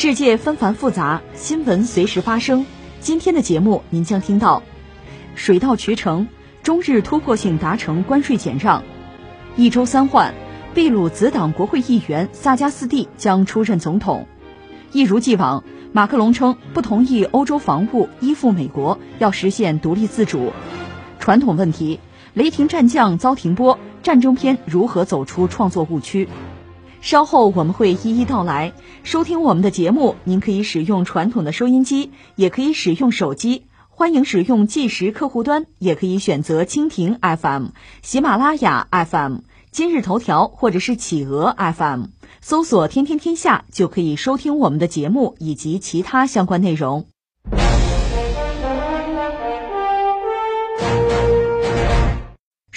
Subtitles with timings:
[0.00, 2.64] 世界纷繁复杂，新闻随时发生。
[3.00, 4.62] 今天的节目您将听到：
[5.34, 6.28] 水到渠成，
[6.62, 8.80] 中日突破性达成关税减让；
[9.56, 10.32] 一周三换，
[10.72, 14.24] 秘鲁子党国会议员萨加斯蒂将出任总统；
[14.92, 15.64] 一如既往。
[15.90, 20.52] 马克龙称不同意欧洲防务依附美国，要实现独立自主。
[21.18, 21.98] 传统问题：
[22.34, 26.28] 雷霆战将遭停播，战争片如何走出创作误区？
[27.00, 28.72] 稍后我们会一一道来。
[29.02, 33.64] 收听我们的节目，您可以使用传统的收音机，也可以使用手机。
[33.88, 37.66] 欢迎使用计时客户端，也可以选择蜻蜓 FM、
[38.02, 39.38] 喜马拉雅 FM、
[39.70, 42.04] 今日头条或者是企鹅 FM。
[42.40, 47.06] 搜索“天天天下”就可以收听我们的节目以及其他相关内容。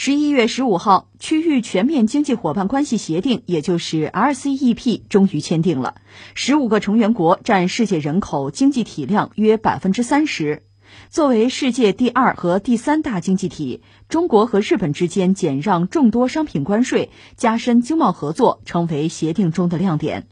[0.03, 5.93] 十一月十五号，区域全面经济伙伴关系协定，也就是 RCEP，终于签订了。
[6.33, 10.63] 十五个成员国占世界人口经济体量约百分之三十。
[11.11, 20.27] 作为世界第二和第三大经济体，中国和日本之间减让众多商品关税，加深经贸合作，成为协定中的亮点。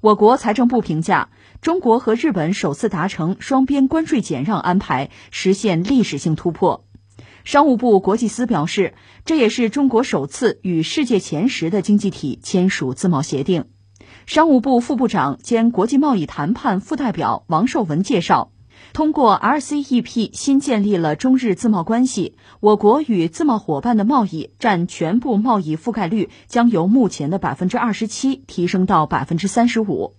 [0.00, 1.28] 我国财政部评价，
[1.60, 6.85] 中国和日本首次达成双边关税减让安排，实现历史性突破。
[7.46, 8.94] 商务部国际司表示，
[9.24, 13.66] 这也是中国首次与世界前十的经济体签署自贸协定。
[14.26, 18.50] 商务部副部长兼国际贸易谈判副代表王受文介绍。
[18.92, 30.15] 通过 RCEP 新建立了中日自贸关系，我国与自贸伙伴的贸易占全部贸易覆盖率将由目前的百分之二十七提升到百分之三十五。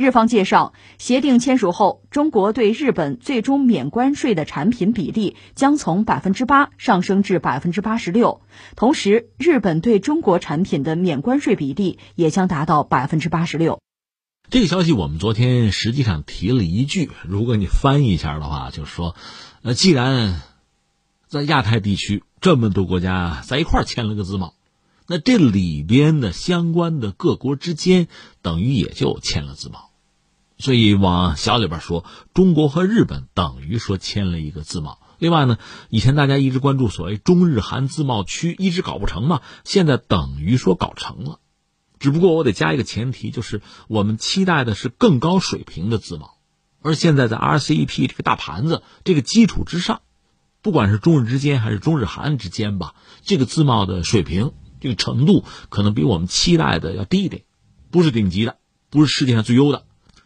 [0.00, 8.40] 日方介绍，协定签署后，中国对日本最终免关税的产品比例将从百分之八上升至百分之八十六，
[8.76, 13.78] 同时，日本对中国产品的免关税比例也将达到百分之八十六。
[14.48, 19.14] 这个消息我们昨天实际上提了一句，如果你翻译一下的话，就是说，
[19.60, 20.40] 呃，既然
[21.28, 24.54] 在亚太地区这么多国家在一块签了个自贸，
[25.06, 28.08] 那这里边的相关的各国之间
[28.40, 29.89] 等于也就签了自贸，
[30.60, 32.04] 所以往小里边说，
[32.34, 35.00] 中国和日本等于说签了一个自贸。
[35.18, 41.40] 另外呢，以前大家一直关注所谓中日韩自贸区一直搞不成嘛，现在等于说搞成了。
[41.98, 46.38] 只不过我得加一个前提，就是我们期待的是更高水平的自贸，
[46.80, 50.00] 而现在在 RCEP 这个大盘子这个基础之上，
[50.62, 57.42] 不管是中日之间还是中日韩之间吧，这个自贸的水平这个程度可能比我们期待的要低一点，
[57.90, 58.56] 不是顶级的，
[58.88, 59.84] 不是世界上最优的，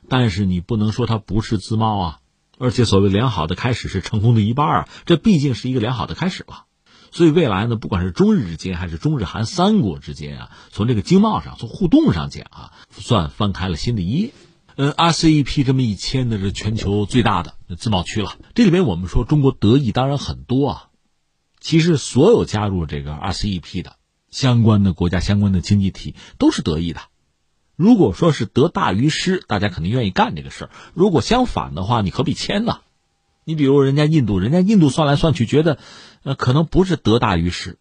[0.09, 2.19] 但是你不能说它不是自贸啊，
[2.59, 6.67] 而且所谓良好的开始是成功的一半啊，这毕竟是一个良好的开始吧。
[7.11, 14.33] 所以未来呢，不管是中日之间还是中日韩三国之间啊，从这个经贸上、从互动上讲啊，算翻开了新的一页。
[14.77, 18.37] 呃，RCEP 这么一签的是全球最大的自贸区了。
[18.55, 20.89] 这里面我们说中国得益当然很多啊，
[21.61, 23.95] 其实所有加入这个 RCEP 的
[24.33, 27.01] 相关的国家、相关的经济体都是得益的。
[27.77, 32.79] 如果说是得大于失，大家肯定愿意干这个事儿；如果相反的话，你何必签呢？
[33.45, 35.79] 你比如人家印度，人家印度算来算去觉得。
[36.27, 37.77] 呃，可能不是得大于失，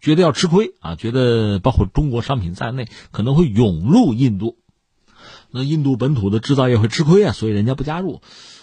[0.00, 4.56] 觉得要吃亏啊，觉得包括中国商品在内可能会涌入印度，
[5.50, 8.22] 那印度本土的制造业会吃亏啊，所以人家不加入，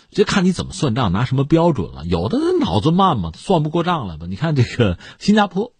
[0.09, 2.03] 这看你怎么算账，拿什么标准了？
[2.03, 4.25] 有的人脑子慢嘛，算不过账来吧？
[4.25, 5.73] 你看这个新加坡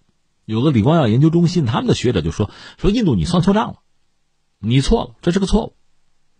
[0.46, 3.80] 有个李光耀研究中心，他们的学者就说说印度你算错账了，
[4.60, 5.76] 你错了，这是个错误。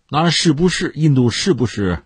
[0.08, 2.04] 当然是不是印度是不是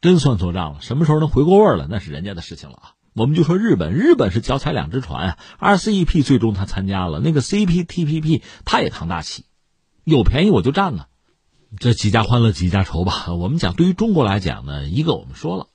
[0.00, 0.80] 真算错账了？
[0.80, 1.86] 什么时候能回过味儿了？
[1.88, 2.92] 那是人家的事情了啊。
[3.14, 5.38] 我们就说日本，日本是脚踩两只船啊。
[5.60, 9.44] RCEP 最终他参加了，那个 CPTPP 他也扛大旗，
[10.02, 11.06] 有便宜我就占呢。
[11.78, 13.32] 这几家欢乐几家愁吧。
[13.32, 15.68] 我们讲，对于中国来讲呢，一个我们说了，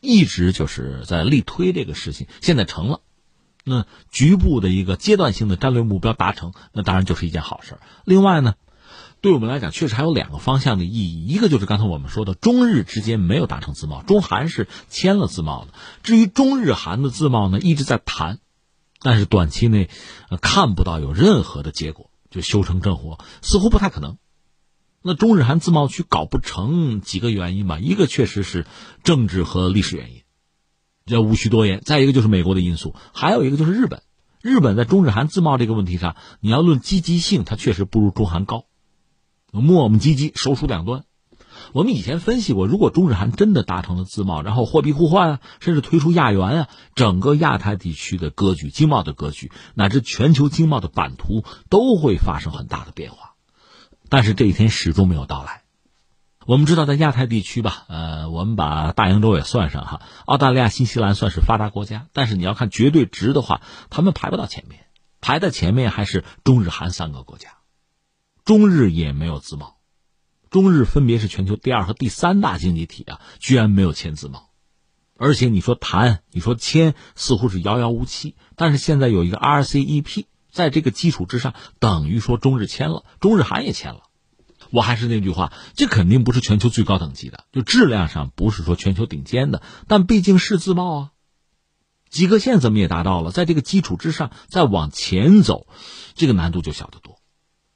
[0.00, 3.00] 一直就是在力推这个事情，现在成了，
[3.64, 7.78] 那局部的一个阶段性的战略目标达成，那当然就是一件好事。
[8.04, 8.54] 另外呢。
[9.20, 11.26] 对我们来讲，确实还有两个方向的意义。
[11.26, 15.74] 一个就是刚才我们说的，中日之间没有达成自贸，中韩是签了自贸的。
[16.02, 18.38] 至于中日韩的自贸呢，一直在谈，
[19.00, 19.90] 但是短期内
[20.40, 24.18] 看不到有任何的结果，就修成正果，似乎不太可能。
[25.02, 28.66] 那中日韩自贸区搞不成，几个原因吧，一个确实是
[29.02, 30.22] 政治和历史原因，
[31.06, 31.80] 这无需多言。
[31.84, 34.02] 再一个就是美国的因素，还有一个就是日本。
[34.40, 38.66] 日本在中日韩自贸这个问题上，你要论积极性，它确实不如中韩高，
[39.50, 41.04] 磨磨唧唧，手鼠两端。
[41.72, 53.34] 我们以前分析过，如果中日韩真的达成了自贸，然后货币互换啊，甚至推出亚元啊，整个亚太地区的格局、经贸的格局，乃至全球经贸的版图都会发生很大的变化。
[54.08, 55.62] 但是这一天始终没有到来。
[56.46, 63.60] 我们知道，在亚太地区吧，呃，我们把大洋洲也算上哈，澳大利亚、新西兰算是发达国家，但是你要看绝对值的话，
[63.90, 64.86] 他们排不到前面，
[65.20, 67.57] 排在前面还是中日韩三个国家，
[68.48, 69.76] 中日也没有自贸。
[70.48, 74.48] 中日分别是全球第二和第三大经济体啊，居然没有签自贸，
[75.18, 78.36] 而且你说谈，你说签，似乎是遥遥无期。
[78.56, 84.04] 但是现在有一个 RCEP，在这个基础之上，等于说中日签了，中日韩也签了。
[84.70, 91.10] 我还是那句话，这肯定不是全球最高等级的，就质量上不是说全球顶尖的，但毕竟是自贸啊。
[92.08, 95.66] 及格线怎么也达到了，在这个基础之上再往前走，
[96.14, 97.17] 这个难度就小得多。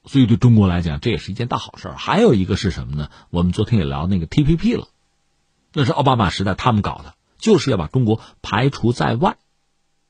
[0.05, 3.09] 所以对中国来讲，这也是一件大好事还有一个是什么呢？
[3.29, 4.89] 我们昨天也聊那个 TPP 了，
[5.71, 9.37] 那是奥巴马时代他们搞的，就是要把中国排除在外。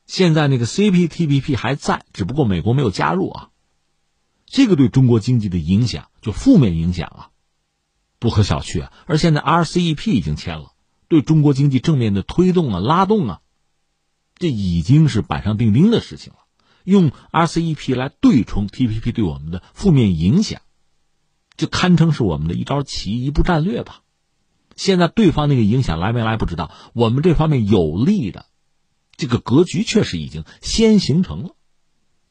[0.06, 3.50] 现在那个 CPTPP 还在，只不过美国没有加入啊。
[4.46, 7.30] 这个对中国经济的影响，就负面影响啊，
[8.20, 8.94] 不可小觑啊。
[9.06, 10.74] 而现在 RCEP 已经签了，
[11.08, 13.42] 对中国经济正面的推动啊、拉动啊，
[14.38, 16.40] 这已经是板上钉钉的事情了。
[16.84, 20.62] 用 RCEP 来对冲 TPP 对我们的负面影响，
[21.58, 24.02] 就堪称是我们的一招棋、一步战略吧。
[24.76, 28.46] 现在对方那个影响来没来不知道，我们这方面有利的
[29.16, 31.56] 这个格局确实已经先形成了。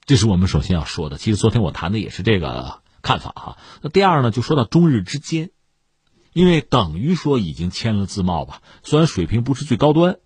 [0.05, 1.19] 这是我们首先要说的。
[1.19, 3.59] 其实昨天我谈的也是这个看法哈。
[3.81, 5.51] 那第二呢，就说到中日之间，
[6.33, 10.19] 因为等于说已经签了自贸吧，虽然水平不是最高端。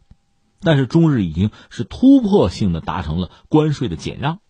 [0.60, 4.40] 但是中日已经是突破性的达成了关税的减让。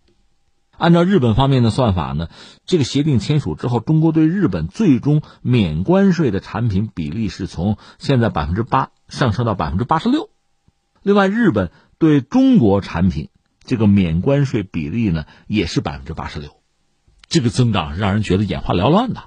[0.79, 2.29] 按照日本方面的算法呢，
[2.67, 10.29] 这个协定签署之后，中国对日本最终免关税的产品比例是从现在百分之八上升到百分之八十六。
[11.03, 13.31] 另外，日本对中国产品
[13.65, 16.61] 这个免关税比例呢，也是百分之八十六。
[17.27, 19.23] 这个增长让人觉得眼花缭乱的。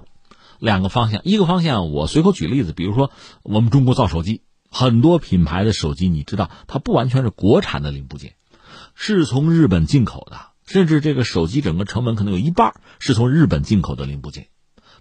[0.60, 3.10] 两个方向，一个方向我随口举例子，比如说
[3.42, 4.44] 我们中国造手机。
[4.70, 8.36] 很多品牌的手机，你知道，它不完全是国产的零部件，
[8.94, 14.48] 是从日本进口的，甚至这个手机整个成本可能有一半是从日本进口的零部件。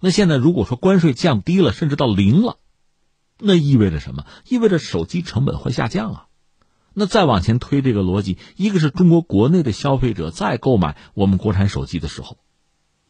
[0.01, 2.57] 那现在如果说关税降低了，甚至到零了，
[3.39, 4.25] 那意味着什么？
[4.49, 6.25] 意味着手机成本会下降啊。
[6.95, 12.39] 那再往前推这个逻辑，一个是中国国内的消费者再购买我们国产手机的时候，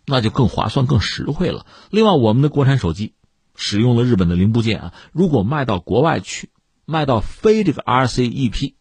[0.07, 1.67] 那就更划算、更实惠了。
[1.91, 3.15] 另外，我们的国产手机。
[3.61, 6.51] 使用了日本的零部件啊，如果卖到国外去，
[6.85, 8.75] 卖到非这个 RCEP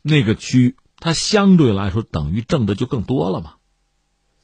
[0.00, 3.56] 那个区，它相对来说等于挣的就更多了嘛。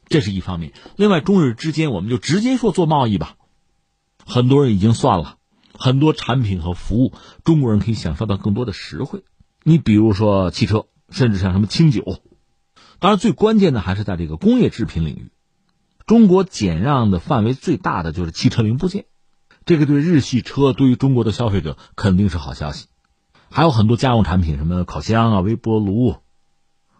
[0.08, 0.74] 这是一方面。
[0.96, 3.36] 另外，中日之间我们就直接说做贸易吧，
[4.26, 5.38] 很多人已经算了，
[5.72, 9.24] 很多产品和服务，中国人可以享受到更多的实惠。
[9.62, 12.04] 你比如说汽车，甚至像什么清酒，
[12.98, 15.30] 当然最关键的还是在这个工业制品领域，
[16.04, 19.06] 中国减让的范围最大的就是汽车零部件。
[19.64, 22.86] 这个对日系车，对于中国的消费者肯定是好消息。
[23.50, 26.16] 还有很多家用产品，什么烤箱啊、微波炉、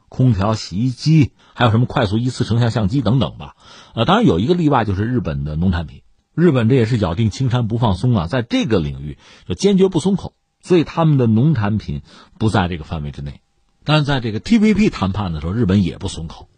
[0.09, 3.57] 空调、洗衣机，还有什么快速一次成像相机等等吧。
[3.95, 6.03] 呃，当然有一个例外，就是日本的农产品。
[6.35, 9.17] 日本这也是咬定青山不放松啊，在这个领域
[9.47, 12.03] 就坚决不松口，所以他们的农产品
[12.39, 13.41] 不在这个范围之内。
[13.85, 16.49] 但是在这个 TPP 谈判的时候，日本也不松口，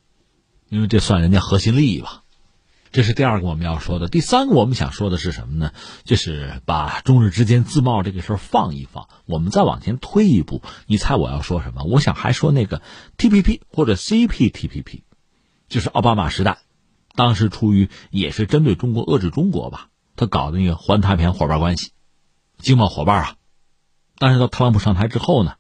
[0.69, 2.24] 因为这算人家核心利益吧。
[2.95, 5.73] 这是第二个我们要说的，第三个我们想说的是什么呢？
[6.05, 10.63] 就是把中日之间自贸这个事儿放一放，我们再往前推一步。
[10.87, 11.83] 你猜我要说什么？
[11.83, 12.83] 我想还说那个
[13.19, 15.03] TPP 或者 CPTPP，
[15.67, 16.59] 就是奥巴马时代，
[17.17, 21.91] 当时出于也是针对中国遏制中国吧，他搞的那个环太平洋伙伴关系，
[22.59, 23.35] 经贸伙伴啊。
[24.19, 25.55] 但是到特朗普上台之后呢，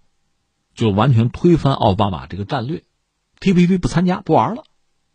[0.76, 2.84] 就完全推翻奥巴马这个战略
[3.40, 4.62] ，TPP 不参加不玩了。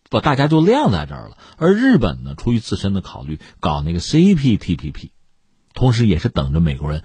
[0.09, 5.11] 把大家就晾在这儿了，而日本呢，出于自身的考虑，搞那个 CPTPP，
[5.73, 7.03] 同时也是等着美国人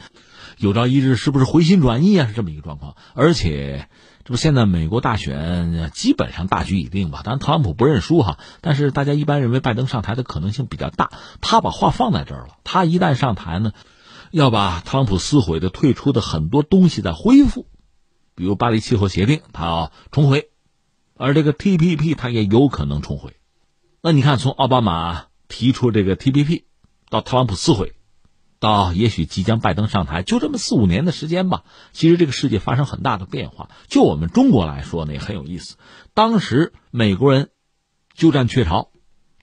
[0.57, 2.97] 有朝一日是不是回心转意啊，是这么一个状况。
[3.15, 3.89] 而且，
[4.25, 7.21] 这不现在美国大选基本上大局已定吧？
[7.23, 11.11] 当然，特朗普不认输哈，但是大家一般认为拜登上台的可能性比较大。
[11.43, 13.73] 他把话放在这儿了，他一旦上台呢，
[14.31, 17.67] 要把特朗普撕毁的、退出的很多东西再恢复，
[18.35, 20.49] 比如巴黎气候协定，他要重回。
[21.17, 23.37] 而这个 T P P 它也有可能重回，
[24.01, 26.65] 那你看，从奥巴马提出这个 T P P，
[27.09, 27.95] 到特朗普撕毁，
[28.59, 31.63] 到也许即将拜登上台，就这么四五年的时间吧。
[31.93, 33.71] 其实这个世界发生很大的变化。
[33.87, 35.77] 就我们中国来说呢，也很有意思。
[36.15, 37.51] 当时美国人
[38.15, 38.91] 鸠占鹊巢，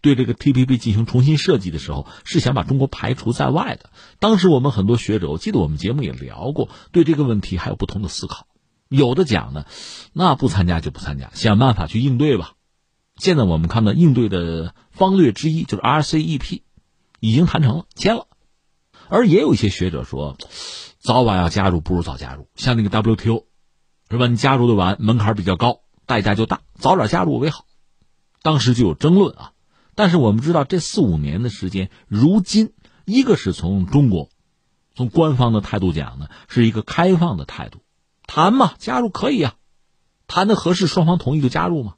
[0.01, 3.91] 对这个 TPP 进行重新设计的时候，是想把中国排除在外的。
[4.19, 8.47] 当时我们很多学者，我记得我们节目也聊过，对这个问题还有不同的思考。
[8.91, 9.65] 有的讲呢，
[10.11, 12.55] 那不参加就不参加，想办法去应对吧。
[13.15, 16.61] 现在我们看到应对的方略之一就是 RCEP，
[17.21, 18.27] 已经谈成了，签了。
[19.07, 20.37] 而也有一些学者说，
[20.99, 22.49] 早晚要加入不如早加入。
[22.55, 23.45] 像那个 WTO，
[24.09, 24.27] 是吧？
[24.27, 27.65] 你加入的晚，门槛比较高，代价就大，早点加入为好。
[28.41, 29.53] 当时就有争论啊。
[29.95, 32.73] 但是我们知道，这四五年的时间，如今
[33.05, 34.29] 一个是从中国，
[34.95, 37.80] 从官方的态度讲呢，是一个开放的态度，
[38.33, 39.55] 谈嘛，加入可以啊，
[40.25, 41.95] 谈的合适，双方同意就加入嘛。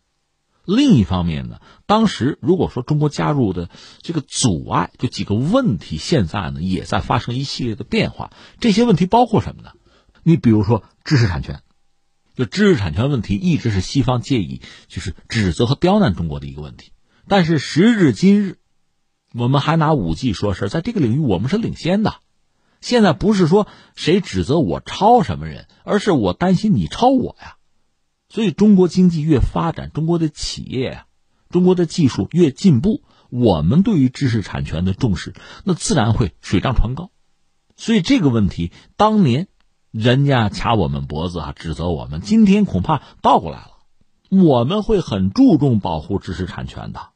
[0.65, 3.69] 另一方面呢，当时如果说中国加入的
[4.01, 8.31] 这个阻碍，就几个问题，现在呢也在发生一系列的变化。
[8.59, 9.73] 这些问题包括什么呢？
[10.23, 11.61] 你比如说知识产权，
[12.35, 16.93] 就知识产权问题一直是西方借以就是指责和刁难中国的一个问题。
[17.27, 18.57] 但是时至今日，
[19.35, 22.15] 我们还拿五 G 说事在这个领域我们是领先的。
[22.83, 27.55] 现在不是说谁指责我抄什么人，而是我担心你抄我呀。
[28.27, 31.05] 所以，中国经济越发展，中国的企业呀，
[31.49, 37.09] 中国的技术越进步，我们对于知识产权的重视，那自然会水涨船高。
[37.77, 39.47] 所以，这个问题当年
[39.91, 43.71] 人家掐我们脖子啊，指责我们，今天恐怕倒过来了，
[44.29, 47.12] 我们会很注重保护知识产权的，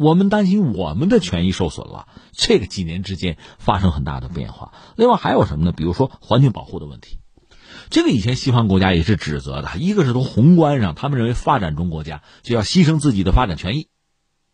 [0.00, 2.08] 我们担心我们的权益受损了。
[2.32, 4.72] 这个几年之间发生很大的变化。
[4.96, 5.72] 另外还有什么呢？
[5.72, 7.18] 比如说环境保护的问题。
[7.90, 13.88] 这个以前西方国家也是指责的，一个是从宏观上，他们认为发展中国家就要牺牲自己的发展权益，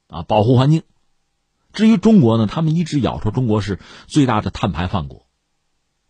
[0.09, 0.83] 啊，保护环境。
[1.73, 5.29] 至于中国呢，他们一直咬说中国是最大的碳排放国，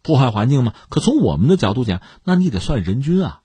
[0.00, 0.72] 破坏环境嘛。
[0.88, 3.42] 可从我们的角度讲，那你得算人均啊，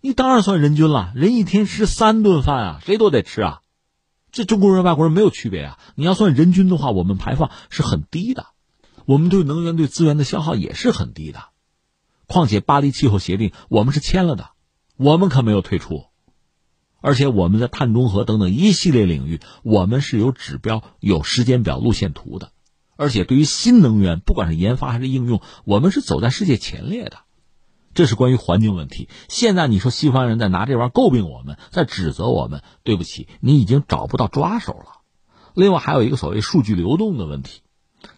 [0.00, 3.60] 你当然算人均了，人一天吃三顿饭啊，谁都得吃啊，
[4.32, 5.78] 这中国人外国人没有区别啊。
[5.94, 8.46] 你要算人均的话，我们排放是很低的，
[9.06, 11.44] 我们对能源对资源的消耗也是很低的。
[12.26, 14.50] 况且巴黎气候协定我们是签了的，
[14.96, 16.04] 我们可没有退出，
[17.00, 22.52] 而且我们在碳中和等等一系列领域，我们是有指标、有时间表、路线图的，
[22.96, 27.18] 而且对于新能源，不管是研发还是应用，我们是走在世界前列的。
[27.92, 29.08] 这是关于环境问题。
[29.28, 35.00] 现在你说西方人在拿这玩意儿诟病我们，在指责我们，对不起，你已经找不到抓手了。
[35.54, 37.62] 另外还有一个所谓数据流动的问题，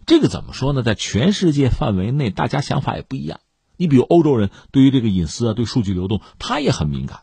[0.04, 0.82] 这个怎么说呢？
[0.82, 3.40] 在全世界范围内，大家想法也不一样。
[3.78, 7.20] 你比如欧洲人对于这个隐私啊，对数据流动，他也很敏感，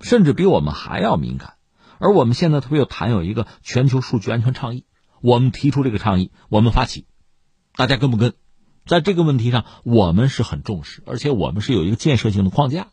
[0.00, 1.54] 甚至比我们还要敏感。
[1.98, 4.84] 而我们现在特别有谈有一个全球数据安全倡议，
[5.22, 7.06] 我们提出这个倡议，我们发起，
[7.76, 8.34] 大家跟不跟？
[8.88, 12.88] 在这个问题上，我们是很重视，而且我们是有一个建设性的框架。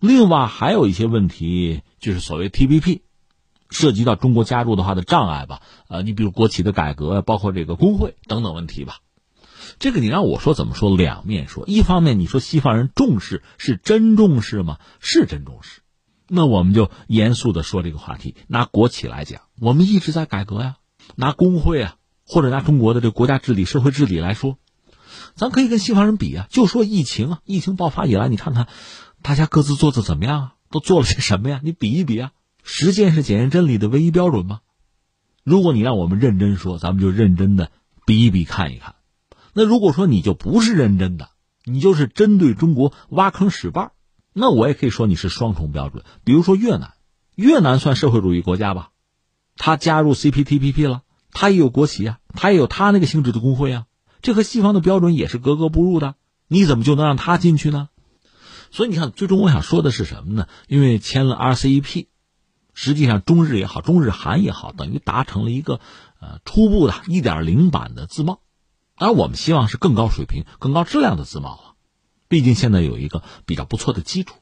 [0.00, 3.00] 另外还有一些问题，就是所谓 TPP，
[3.70, 5.62] 涉及到中国加入的话的障碍吧。
[5.88, 8.98] 呃，你比如国企的改革，包括这个工会等等问题吧。
[9.78, 10.96] 这个你让我说怎么说？
[10.96, 11.64] 两面说。
[11.68, 14.78] 一方面，你说西方人重视是真重视吗？
[14.98, 15.82] 是真重视。
[16.26, 18.34] 那我们就严肃的说这个话题。
[18.48, 20.76] 拿国企来讲，我们一直在改革呀。
[21.14, 24.58] 拿工会啊，或者拿中国的这个国家治理、社会治理来说，
[25.38, 26.46] 咱可以跟西方人比啊。
[26.50, 28.68] 就说疫情啊，疫情爆发以来，你看看
[29.22, 30.54] 大家各自做的怎么样啊？
[30.70, 31.60] 都做了些什么呀？
[31.64, 32.32] 你比一比啊。
[32.62, 34.60] 实践是检验真理的唯一标准吗？
[35.42, 37.70] 如果你让我们认真说，咱们就认真的
[38.04, 38.96] 比一比，看一看。
[39.54, 41.30] 那如果说你就不是认真的，
[41.64, 43.90] 你就是针对中国挖坑使绊
[44.34, 46.04] 那我也可以说你是双重标准。
[46.24, 46.92] 比如说越南，
[47.34, 48.90] 越南算社会主义国家吧，
[49.56, 51.02] 他加入 CPTPP 了，
[51.32, 53.86] 他也有国旗啊，他也有他那个性质的工会啊，
[54.22, 56.14] 这和西方的标准也是格格不入的。
[56.46, 57.88] 你怎么就能让他进去呢？
[58.70, 60.46] 所以你看，最终我想说的是什么呢？
[60.66, 62.06] 因为签了 RCEP，
[62.74, 65.80] 实际上中日也好，中日韩也好，等于达成了一个
[66.20, 68.40] 呃初步的一点零版的自贸。
[68.94, 71.64] 而我们希望是更高水平、更高质量的自贸啊，
[72.28, 74.34] 毕竟现在有一个比较不错的基础，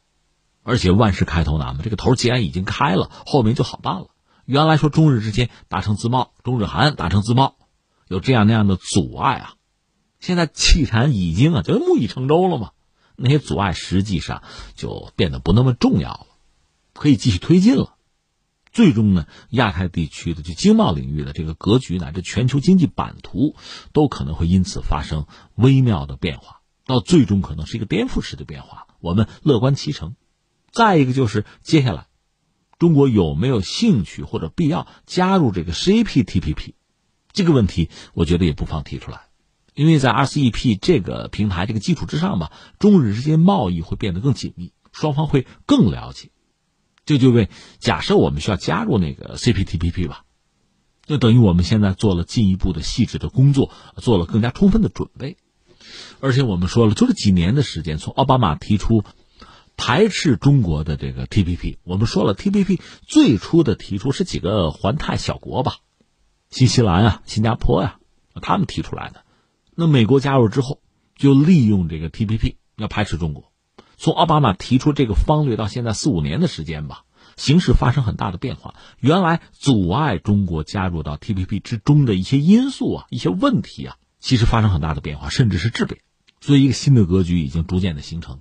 [0.63, 4.09] 而且万事开头难嘛，这个头既然已经开了，后面就好办了。
[4.45, 7.57] 原来说中日之间达成自贸，中日韩达成自贸，
[8.09, 9.55] 有这样那样的阻碍啊，
[10.19, 12.71] 现在既然已经啊，就木已成舟了嘛，
[13.17, 14.43] 那些阻碍实际上
[14.75, 16.27] 就变得不那么重要了，
[16.93, 17.95] 可以继续推进了。
[18.73, 23.57] 最终呢，亚太地区的就经贸领域的这个格局乃至全球经济版图，
[23.93, 28.87] 都可能会因此发生微妙的变化，到最终可能是一个颠覆式的变化。
[29.01, 30.15] 我们乐观其成。
[30.71, 32.07] 再一个就是接下来，
[32.79, 36.75] 中国有没有兴趣或者必要加入这个 CPTPP，
[37.33, 39.26] 这个问题我觉得也不妨提出来，
[39.77, 46.31] 因为在 RCEP 这个平台这个基础之上吧，中日之间贸易会变得更紧密，双方会更了解。
[47.05, 50.25] 这就为假设我们需要加入那个 CPTPP 吧，
[51.05, 55.37] 就等于我们现在做了进一步的细致的工作，做了更加充分的准备。
[56.21, 59.05] 而且我们说了，就这几年的时间，从奥巴马提出
[59.77, 65.77] 排斥中国的这个 TPP，我们说了，TPP 最初的提出是几个环太小国吧。
[66.49, 67.99] 新西兰啊，新加坡呀，
[68.41, 69.26] 他们提出来的。
[69.79, 70.81] 那美国加入之后，
[71.17, 73.53] 就利用这个 TPP 要排斥中国。
[73.99, 77.05] 从奥巴马提出这个方略到现在四五年的时间吧，
[77.37, 78.75] 形势发生很大的变化。
[79.01, 86.01] 原来阻碍中国加入到 TPP 之中的一些因素啊，一些问题啊，其实发生很大的变化，甚至是质变。
[86.41, 88.41] 所以，一个新的格局已经逐渐的形成。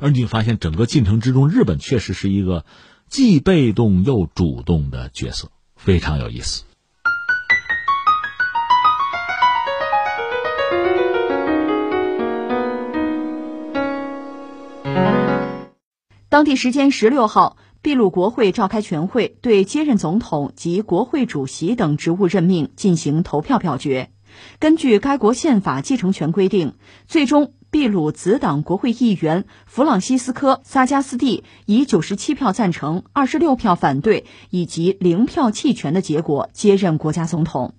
[0.00, 2.64] 而你发现整个进程之中，日本确实是一个
[3.08, 6.64] 既被动又主动的角色，非常有意思。
[16.28, 24.10] 当地时间十六号，秘鲁国会召开全会，对接任总统及国会主席等职务任命进行投票表决。
[24.58, 26.74] 根据该国宪法继承权规定，
[27.06, 37.74] 最终秘鲁子党国会议员弗朗西斯科·萨加斯蒂以九十七票赞成、二十六票反对以及零票弃权的结果接任国家总统。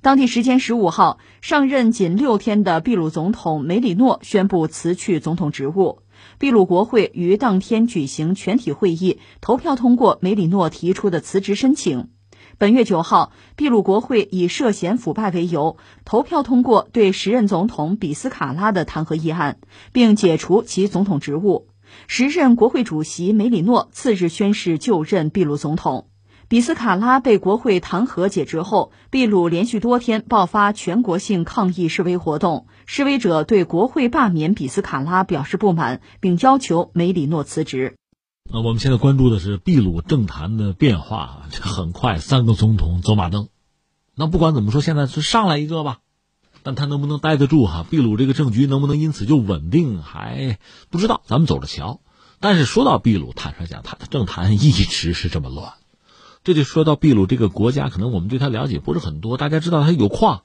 [0.00, 6.00] 当地时间十五号，上任仅六天的秘鲁总统梅里诺宣布辞去总统职务。
[6.40, 12.10] 秘鲁国会于当天举行全体会议，投票通过梅里诺提出的辞职申请。
[12.58, 19.58] 本月九号，秘鲁国会以涉嫌腐败为由，投票通过对时任总统比斯卡拉的弹劾议案，
[19.92, 21.66] 并解除其总统职务。
[22.06, 26.06] 时任国会主席梅里诺次日宣誓就任秘鲁总统。
[26.46, 37.96] 比斯卡拉被国会弹劾解职后，秘鲁连续多天爆发全国性抗议示威活动，示威者对国会罢免比斯卡拉表示不满，并要求梅里诺辞职。
[38.50, 43.48] 那我们现在关注的是秘鲁政坛的变化，这很快三个总统走马灯。
[44.14, 45.98] 那不管怎么说，现在是上来一个吧，
[46.62, 47.84] 但他能不能待得住哈？
[47.90, 52.00] 秘鲁这个政局能不能因此就稳定，还不知道，咱们走着瞧。
[52.40, 55.74] 但是说到秘鲁，坦率讲，他的政坛一直是这么乱。
[56.42, 59.36] 这就说到秘鲁这个国家，可能我们对他了解不是很多。
[59.36, 60.44] 大家知道他有矿，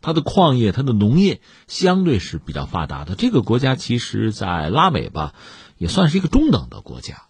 [0.00, 3.14] 它的矿业、它的农业相对是比较发达的。
[3.14, 5.34] 这个国家其实，在拉美吧，
[5.76, 7.22] 也算是一个中等的国家，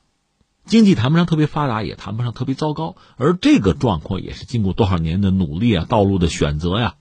[0.67, 2.97] 经济谈不上特别发达，也谈不上特别糟糕。
[3.17, 6.95] 而这个状况也是经过多少年的努力啊、道路的选择呀、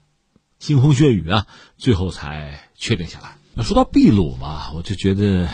[0.62, 3.38] 腥风血雨啊，最后才确定下来。
[3.54, 5.48] 那说到秘鲁嘛，我就觉得。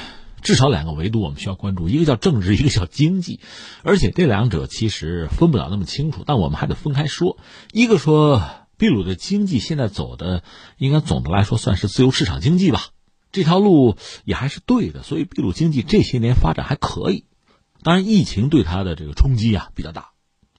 [0.44, 3.40] 至少两个维度我们需要关注，一个叫政治，一个叫经济，
[3.82, 7.38] 而且这两者其实分不了那么清楚，但我们还得分开说。
[7.72, 8.44] 一个说
[8.78, 10.44] 秘鲁的经济现在走的，
[10.78, 12.90] 应该总的来说算是自由市场经济吧，
[13.32, 17.26] 这条路也还是对的，所以秘鲁经济这些年发展还可以。
[17.82, 20.12] 当然，疫情对它的这个冲击啊比较大，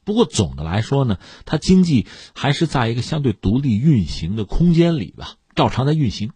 [0.04, 6.32] 不过总的来说呢，它经济还是在一个相对独立运行的空间里吧，照常在运行。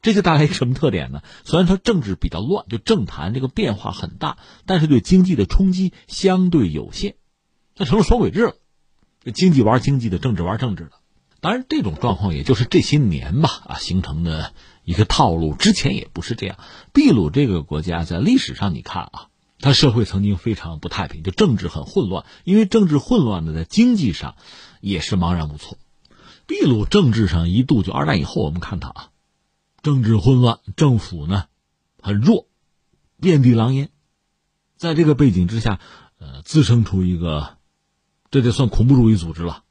[0.00, 1.22] 这就带来一个什么特点呢？
[1.44, 7.14] 虽然说政治比较乱，就政坛这个变化很大，但是对经济的冲击相对有限，
[7.76, 8.56] 它成了双轨制了，
[9.32, 10.92] 经济玩经济的，政治玩政治的。
[11.42, 16.56] 当然，这种状况也就是这些年吧啊形成的一个套路，之前也不是这样。
[16.94, 19.26] 秘鲁这个国家在历史上，你看啊，
[19.58, 24.36] 它社会曾经非常不太平，就政治很混乱，因为政治混乱的，在经济上
[24.80, 25.78] 也是茫然无措。
[26.46, 29.08] 秘鲁政治上一度就二战以后，我们看它啊。
[29.82, 31.46] 政治混乱，政府呢
[32.00, 32.46] 很弱，
[33.20, 33.90] 遍地狼烟。
[34.76, 35.80] 在这个背景之下，
[36.20, 37.56] 呃，滋生出一个，
[38.30, 39.64] 这得算恐怖主义组织了。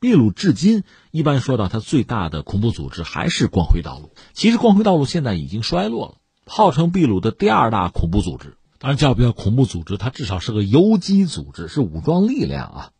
[0.00, 4.12] 秘鲁至今一般说到它最大的恐怖组织还是光辉道路。
[4.32, 6.14] 其实光辉道路现在已经衰落了，
[6.46, 8.56] 号称秘鲁的第二大恐怖组织。
[8.78, 12.90] 当然叫不叫恐怖组织，它至少是个游击组织，是武装力量啊，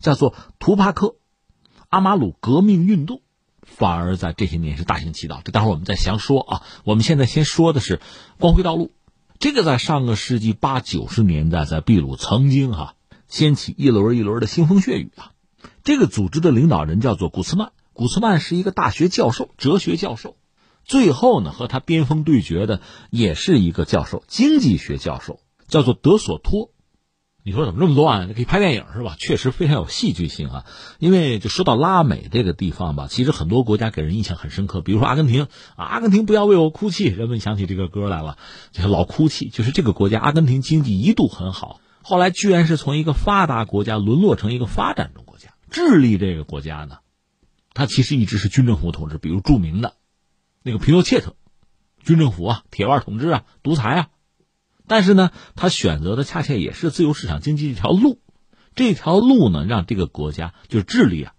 [0.00, 1.16] 叫做图帕克
[1.90, 3.20] 阿马鲁革命运动。
[3.62, 6.62] 反而在这些年是大行其道，这待会儿我们再详说啊。
[6.84, 8.00] 我们现在先说的是
[8.38, 8.92] 光辉道路，
[9.38, 12.94] 这个在上个世纪八九十年代在秘鲁曾经哈
[13.28, 15.32] 掀起一轮一轮的腥风血雨啊。
[15.86, 20.36] 这个组织的领导人叫做古茨曼，古茨曼是一个大学教授，哲学教授。
[20.84, 26.70] 最后呢，和他巅峰对决的也是一个教授，经济学教授，叫做德索托。
[27.44, 28.34] 你说怎么这么乱？
[28.34, 29.14] 可以拍电影是吧？
[29.16, 30.64] 确实非常有戏剧性啊！
[30.98, 34.80] 因为就说到拉美这个地方吧，其实很多国家给人印象很深刻。
[34.80, 35.46] 比如说阿根廷，
[35.76, 38.38] 阿根廷不要为我哭泣，人们想起这个歌来了，
[38.72, 39.50] 就是老哭泣。
[39.50, 45.25] 就是这个国家，阿根廷经济一度很好，后来居然是从一个发达国家沦落成一个发展中。
[45.70, 46.98] 智利这个国家呢，
[47.74, 49.96] 它其实一直是军政府统治，比如著名的
[50.62, 51.36] 那个皮诺切特，
[52.02, 54.08] 军政府啊，铁腕统治啊，独裁啊。
[54.86, 58.20] 但是呢，他选择的恰恰也是自由市场经济这条路，
[58.74, 61.34] 这条路呢，让这个国家就是智利啊，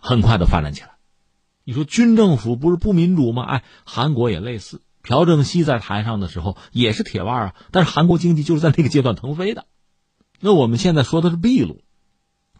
[0.00, 0.96] 很快的发展起来。
[1.64, 3.42] 你说军政府不是不民主吗？
[3.44, 4.80] 哎，韩国也类似。
[5.02, 9.66] 朴正熙在台上的时候也是铁腕啊，但是韩国经济就是在那个阶段腾飞的。
[10.40, 11.82] 那我们现在说的是秘鲁，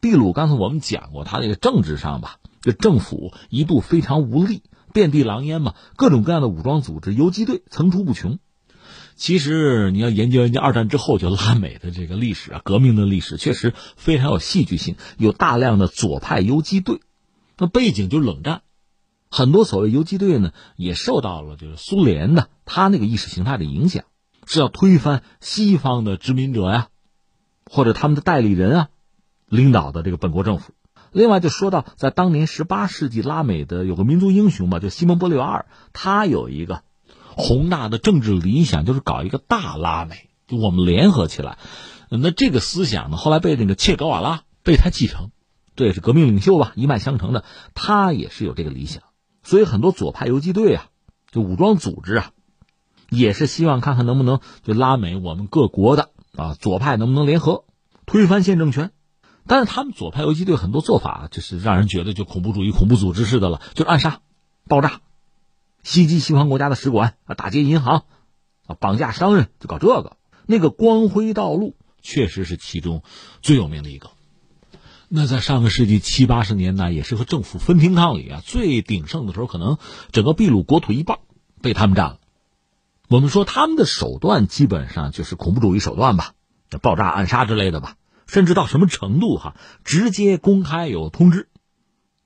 [0.01, 8.39] 秘鲁刚才我们讲过，他那个政治上吧，这政府一度非常无力，遍地狼烟嘛，各种各样的武装组织、游击队层出不穷。
[9.17, 17.01] 其实你要研究研究二战之后就拉美的这个历史啊，革命的历史确实非常有戏剧性，有大量的左派游击队，
[17.57, 18.61] 那背景就是冷战。
[19.31, 24.05] 很多所谓游击队呢，也受到了就是苏联的他那个意识形态的影响，
[24.47, 26.89] 是要推翻西方的殖民者呀，
[27.65, 28.89] 或者他们的代理人啊，
[29.49, 30.73] 领导的这个本国政府。
[31.13, 36.83] 另外就说到，在当年十八世纪拉美的有个民族英雄嘛，就西蒙波利瓦尔，他有一个
[37.37, 41.59] 宏大的政治理想，就是搞一个大拉美，就我们联合起来。
[42.11, 45.31] 那这个思想呢，后来被那个切格瓦拉被他继承，
[45.75, 49.03] 这也是革命领袖吧，一脉相承的，他也是有这个理想。
[49.43, 50.89] 所以很多左派游击队啊，
[51.31, 52.31] 就武装组织啊，
[53.09, 57.65] 也是希望看看能不能就拉美我们各国的啊左派能不能联合
[58.05, 58.91] 推翻现政权。
[59.47, 64.21] 但是他们左派游击队很多做法就是让人觉得就恐怖主义、恐怖组织似的了，就是暗杀、
[64.69, 65.01] 爆炸、
[65.83, 68.05] 袭击西方国家的使馆啊、打劫银行
[68.67, 70.17] 啊、绑架商人，就搞这个。
[70.47, 73.03] 那个光辉道路确实是其中
[73.43, 74.11] 最有名的一个。
[75.09, 79.79] 那在上个世纪七八十年代，也是和政府分庭抗礼啊，最鼎盛的时候，可能
[80.11, 81.19] 整个秘鲁国土一半
[81.63, 82.19] 被他们占了。
[83.09, 86.33] 我们说他们的手段基本上就是恐怖主义手段吧，
[86.83, 87.95] 爆炸、暗杀之类的吧，
[88.27, 91.49] 甚至到什么程度哈，直接公开有通知，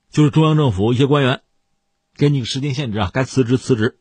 [0.09, 1.41] 就是中央政府一些官员，
[2.15, 3.99] 给你个时间限制啊，该辞职辞职，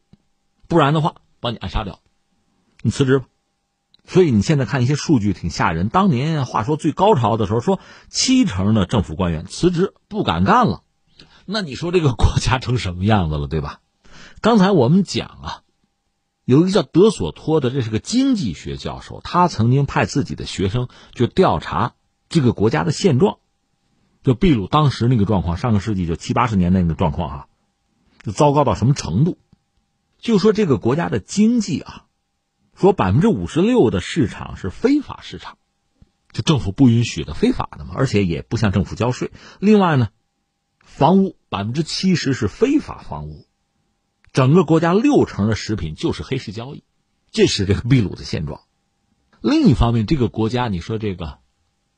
[0.69, 2.01] 不然的话把你暗杀掉，
[2.83, 3.27] 你辞职吧。
[4.07, 5.89] 所以你现在看一些数据挺吓人。
[5.89, 10.83] 当年话说最高潮的时候，说七成的政府官员辞职不敢干了，
[11.45, 13.81] 那你说这个国家成什么样子了，对吧？
[14.41, 15.63] 刚才我们讲啊，
[16.45, 21.95] 有一个叫德索托的，这是个经济学教授，他曾经派自己的学生就调查
[22.29, 23.39] 这个国家的现状，
[24.23, 27.47] 就秘鲁当时那个状况，上个世纪就七八十年代那个状况啊，
[28.23, 29.39] 就糟糕到什么程度？
[30.19, 32.07] 就说这个国家的经济啊。
[32.77, 35.59] 说百分之五十六的市场是非法市场，
[36.33, 39.33] 就政府不允许的非法的嘛，而且也不向政府交税。
[39.59, 40.09] 另外呢，
[40.83, 43.47] 房屋百分之七十是非法房屋，
[44.33, 46.85] 整个国家六成的食品就是黑市交易，
[47.33, 48.61] 这是这个秘鲁的现状。
[49.41, 51.39] 另一方面，这个国家你说这个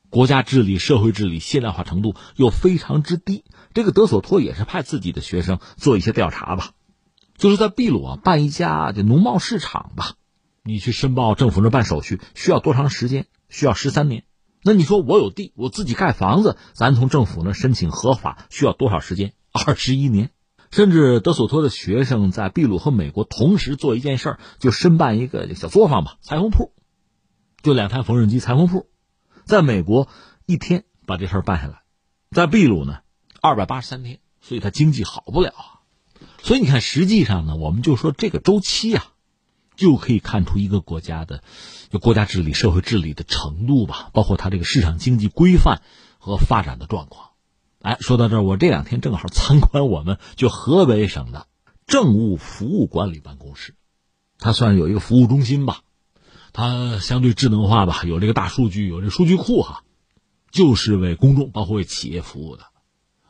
[0.09, 3.43] 国家治理、社会治理现代化程度又非常之低。
[3.73, 6.71] 这个德索托也是派自己的学生做一些调查吧，
[7.37, 10.13] 就是在秘鲁啊办一家这农贸市场吧。
[10.63, 13.27] 你去申报政府那办手续需要多长时间？
[13.49, 14.23] 需要十三年。
[14.63, 19.33] 那你说我有地，我自己盖房子，咱从政府那申请合法需要多少时间？
[19.51, 20.31] 二十一年。
[20.73, 26.71] 甚至德索托的学生在秘鲁和美国同时做一件事儿，就申办一个小作坊吧，裁缝铺，
[27.61, 28.87] 就两台缝纫机裁缝铺，
[29.45, 30.07] 在美国
[30.47, 31.83] 一天把这事儿办下来，
[32.31, 33.01] 在秘鲁呢
[33.39, 35.63] 二百八十三天，所以他经济好不了啊。
[36.41, 39.05] 所以你看，实际上呢，我们就说这个周期啊。
[39.75, 41.43] 就可以看出一个国家的，
[41.89, 45.81] 就国家治理、社会治理的程度吧，包括它这个市场经济规范
[46.19, 47.32] 和发展的状况。
[47.83, 51.47] 哎，说到这儿，我这两天正好参观我们就河北省的
[51.85, 53.75] 政务服务管理办公室，
[54.39, 55.81] 它算是有一个服务中心吧，
[56.53, 59.83] 它相对智能化吧，有这个大数据，有这数据库哈，
[60.49, 62.63] 就是为公众包括为企业服务的，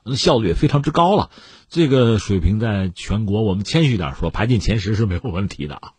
[0.06, 1.32] 那效率也非常之高了。
[1.68, 5.94] 这个水平在全国，我们谦虚点说，排进前十是没有问题的啊。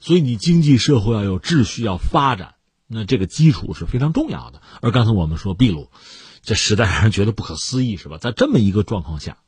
[0.00, 2.56] 所以你经济社会要有秩序，要发展，
[2.88, 4.60] 那这个基础是非常重要的。
[4.82, 5.90] 而刚才我们说秘鲁，
[6.44, 8.18] 这实在让人觉得不可思议，是吧？
[8.18, 9.38] 在这么一个状况下，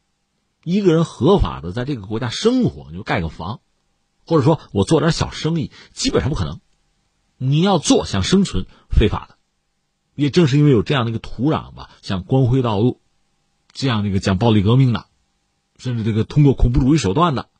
[0.64, 3.60] 一个人合法的在这个国家生活，就盖个房，
[4.26, 6.60] 或者说我做点小生意，基本上不可能。
[7.38, 9.36] 你要做想生存，非法的。
[10.14, 13.02] 也正是因为有这样的一个土壤吧，像光辉道路
[13.72, 15.04] 这样的一个讲暴力革命的，
[15.76, 17.50] 甚至这个通过恐怖主义手段的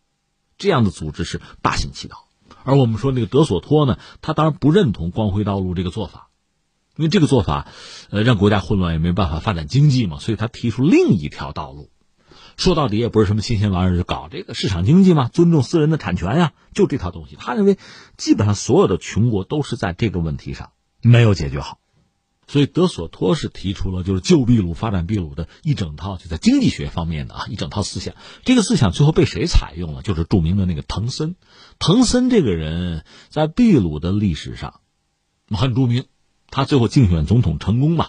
[0.57, 2.25] 这样的组织是大行其道。
[2.65, 6.31] 而我们说那个德索托呢，他当然不认同光辉道路这个做法，
[6.97, 7.69] 因为这个做法，
[8.11, 11.91] 呃，让国家混乱也没办法发展经济嘛，所以他提出另一条道路。
[12.57, 17.37] 说到底也不是什么新鲜玩意儿，就搞这个市场经济嘛，尊重私人的产权呀，就这套东西。
[17.39, 17.77] 他认为，
[18.17, 20.71] 基本上所有的穷国都是在这个问题上
[21.03, 21.79] 没有解决好。
[22.49, 28.15] 所以德索托是提出了就是救秘鲁、发展秘鲁的一整套就在经济学方面的啊一整套思想。
[28.45, 30.01] 这个思想最后被谁采用了？
[30.01, 31.35] 就是著名的那个滕森。
[31.79, 34.81] 滕森这个人在秘鲁的历史上
[35.51, 36.07] 很著名，
[36.51, 38.09] 他最后竞选总统成功嘛。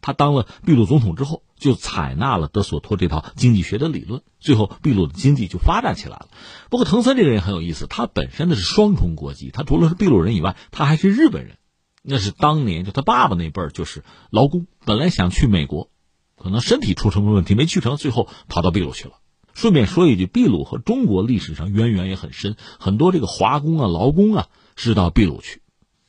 [0.00, 6.28] 他当了秘鲁总统之后，就采纳了德索托这套经济学的理论，最后秘鲁的经济就发展起来了。
[6.70, 11.56] 不过，滕森这个人很有意思，他本身的是双重国籍，他除了是秘鲁人以外，他还是日本人。
[12.02, 15.90] 那是当年就他爸爸那辈儿就是劳工，本来想去美国，
[16.36, 19.14] 可能身体出什么问题没去成，最后跑到秘鲁去了。
[19.54, 25.62] 顺便说一句，秘鲁和中国历史上渊源也很深，很多这个华工啊、劳工啊是到秘鲁去。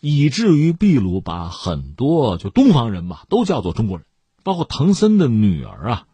[0.10, 4.06] 以至于秘鲁把很多就东方人吧都叫做中国人，
[4.42, 6.08] 包括藤森的女儿啊，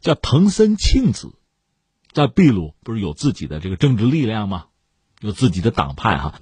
[0.00, 1.34] 叫藤森庆子，
[2.10, 4.68] 在秘鲁不是有自己的这个政治力量吗？
[5.20, 6.40] 有自己的党派哈，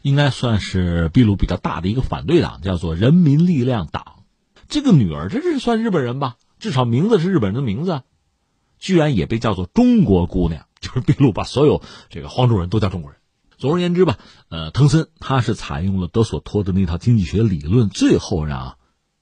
[0.00, 4.24] 应该算是秘鲁比较大的一个反对党，叫做人民力量党。
[4.66, 6.36] 这个女儿这是算日本人吧？
[6.58, 8.00] 至少名字是日本人的名字，
[8.78, 13.19] 居然也被叫做中国姑娘，就是秘鲁把所有这个黄种人都叫中国人。
[13.60, 14.18] 总而言之吧，
[14.48, 18.78] 呃，滕森他是采用了德索托的那套经济学理论，最后让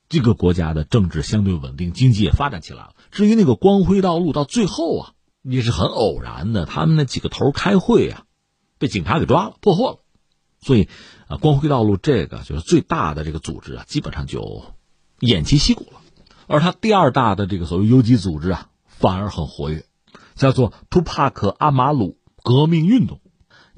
[0.09, 2.95] 这个国家的政治相对稳定，经济也发展起来了。
[3.11, 8.27] 至于那个光辉道路，到最后啊，也是很偶然的，他们那几个头开会啊，
[8.79, 9.99] 被警察给抓了，破获了，
[10.61, 10.89] 所以
[11.27, 14.67] 啊，光辉道路这个就是最大的这个组织啊，基本上就
[15.19, 16.01] 偃旗息鼓了。
[16.47, 19.85] 而他第二大的这个所谓游击组织啊，反而很活跃，
[20.37, 23.21] 叫做图帕克阿马鲁革命运动。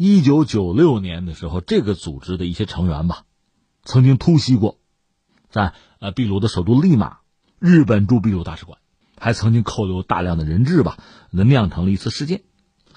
[0.02, 3.24] 一九九六年的时候，这个组织的一些成员吧，
[3.84, 4.78] 曾经突袭过，
[5.50, 7.18] 在呃秘鲁的首都利马，
[7.58, 8.78] 日本驻秘鲁大使馆，
[9.18, 10.96] 还曾经扣留大量的人质吧，
[11.30, 12.40] 那酿成了一次事件。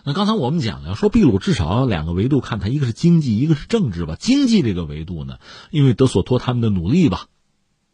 [0.05, 4.15] 那刚才我们讲了，说秘鲁至少两个维度看它，一个是经济，一个是政治吧。
[4.17, 5.39] 经济这个维度呢，
[5.71, 7.27] 因为德索托他们的努力吧，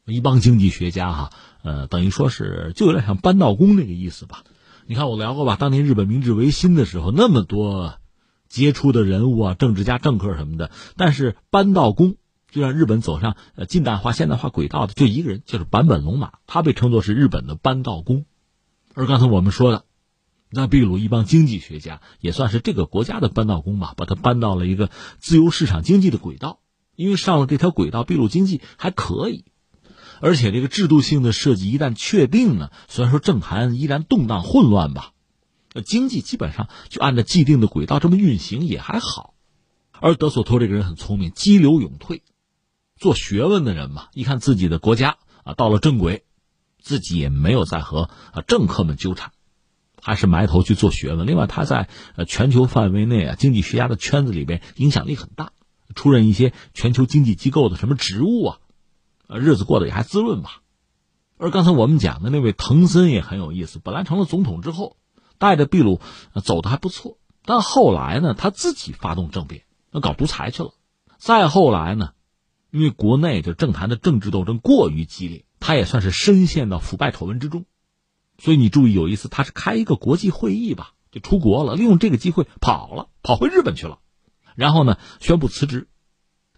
[0.05, 1.29] 一帮经济学家哈，
[1.63, 4.43] 呃，等于说是就有点像扳道工那个意思吧。
[4.85, 7.95] 你看我聊过吧，当年日本明治维新的时候，那么多。
[8.49, 12.15] 杰出的人物啊，政治家、政客什么的，但是扳道工
[12.51, 18.25] 就让日本走上呃近代化、现代化轨道的就一个人，就是坂本龙马，他被称作是日本的扳道工。
[18.95, 19.85] 而刚才我们说的，
[20.49, 26.59] 那秘鲁一帮经济学家也算是这个国家的扳道工吧，把他搬到了一个自由市场经济的轨道。
[26.95, 29.45] 因为上了这条轨道，秘鲁经济还可以，
[30.19, 35.13] 而且这个制度性的设计一旦确定呢，虽然说政坛依然动荡混乱吧。
[35.73, 39.35] 呃，经济基本上就按照既定的轨道这么运行也还好，
[39.99, 42.23] 而德索托这个人很聪明，激流勇退，
[42.95, 46.23] 做学问的人嘛，一看自己的国家啊到了正轨，
[46.81, 49.31] 自己也没有再和啊政客们纠缠，
[50.01, 51.27] 还是埋头去做学问。
[51.27, 55.51] 另外，他在呃全球范围内啊经济学家的圈子里边影响力很大，
[55.93, 58.57] 出任一些全球经济机构的什么职务啊，
[59.27, 60.63] 呃日子过得也还滋润吧。
[61.37, 64.97] 而刚才我们讲的那位滕森也很有意思，本来成了总统之后。
[65.39, 65.99] 带着秘鲁
[66.43, 70.73] 走的还不错，但后来呢，他自己发动政变，那搞独裁去了。
[71.17, 72.11] 再后来呢，
[72.69, 77.65] 因为国内就政坛的政治斗争过于激烈，他也算是深陷到腐败丑闻之中。
[78.37, 83.99] 所以你注意，有一次他是开一个国际会议吧，就出国了，利用这个机会跑了，跑回日本去了，
[84.55, 85.87] 然后呢宣布辞职。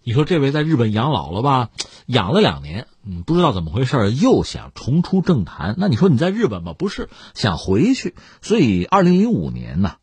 [0.04, 1.70] 你说这位在日本养老了吧？
[2.08, 5.76] 养了两年，嗯，不知道怎么回事，又想重出政坛。
[5.78, 8.16] 那你说你在日本吧，不是想回去？
[8.42, 9.98] 所以二零零五年呢，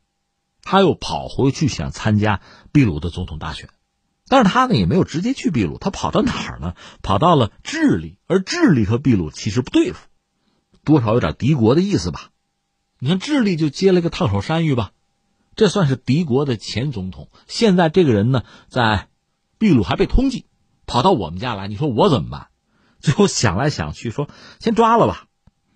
[0.63, 2.41] 他又跑回去想参加
[2.73, 3.71] 秘鲁的总统大选，
[4.29, 6.75] 但是他呢也没有直接去秘鲁，他跑到哪儿呢？
[7.03, 10.07] 跑到了智利，而智利和秘鲁其实不对付，
[10.85, 12.31] 多少有点敌国的意思吧？
[13.01, 14.93] 你看智利就接了个烫手山芋吧，
[15.57, 17.29] 这算是敌国的前总统。
[17.49, 19.09] 现在这个人呢，在。
[19.59, 20.45] 秘鲁还被通缉，
[20.87, 22.49] 跑到我们家来，你说我怎么办？
[23.01, 25.27] 最后想来想去，说先抓了吧。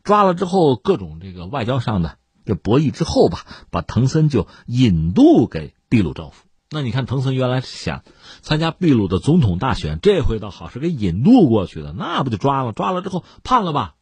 [0.03, 6.47] 抓了之后，各种这个外交上的这博弈之后吧，把滕森就引渡给秘鲁政府。
[6.71, 8.03] 那你看，滕森原来是想
[8.41, 12.73] 参加秘鲁的总统大选，这回倒好是给引渡过去的，那不就抓了？
[12.73, 13.95] 抓了之后判了吧，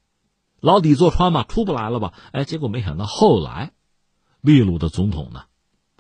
[0.61, 2.15] 牢底坐穿吧，出不来了吧？
[2.33, 3.73] 哎，结果没想到后来，
[4.41, 5.43] 秘鲁的总统呢，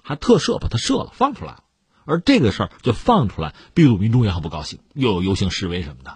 [0.03, 1.65] 还特赦把他赦了，放出来了。
[2.05, 6.15] 而这个事儿就放出来，秘鲁民众也很不高兴，又有游行示威什么的。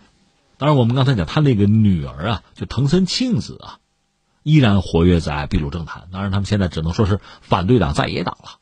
[0.56, 3.78] 当然，我们刚才讲他那个女儿啊，就藤森庆子啊，
[4.42, 6.08] 依然活跃在秘鲁政坛。
[6.12, 8.58] 当然，他们现在只能说是反对党在野党了。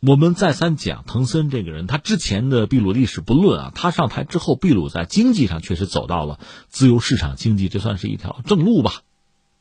[0.00, 9.02] 我们再三讲藤森这个人，他之前的秘鲁历史不论啊，他上台之后，秘鲁在经济上确实走到了自由市场经济，这算是一条正路吧。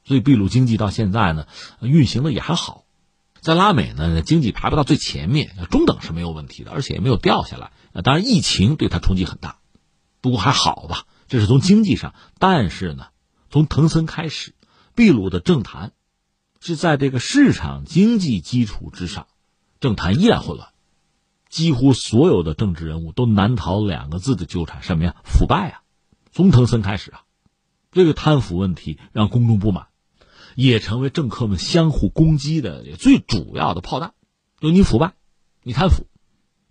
[0.03, 1.47] 所以，秘鲁经济到现在呢，
[1.79, 2.82] 运行的也还好。
[3.43, 7.73] 在拉美呢，经济排不到最前面，中等是没有问题的，而且也没有掉下来。
[8.01, 9.57] 当然，疫情对它冲击很大，
[10.21, 11.05] 不过还好吧。
[11.27, 12.15] 这是从经济上。
[12.39, 13.07] 但是呢，
[13.49, 14.55] 从藤森开始，
[14.95, 15.91] 秘鲁的政坛
[16.61, 19.27] 是在这个市场经济基础之上，
[19.81, 20.69] 政坛依然混乱，
[21.49, 25.17] 几乎所有的政治人物都难逃两个字的纠缠，什么呀？
[25.25, 25.81] 腐败啊！
[26.31, 27.23] 从藤森开始啊，
[27.91, 29.87] 这个贪腐问题让公众不满，
[30.55, 34.13] 也成为政客们相互攻击的最主要的炮弹。
[34.59, 35.13] 就你腐败，
[35.63, 36.07] 你贪腐。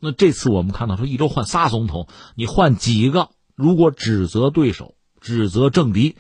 [0.01, 3.31] 那这次我们看到说，一周换仨总统，你换几个？
[3.55, 6.17] 如果指责对手、指责政敌，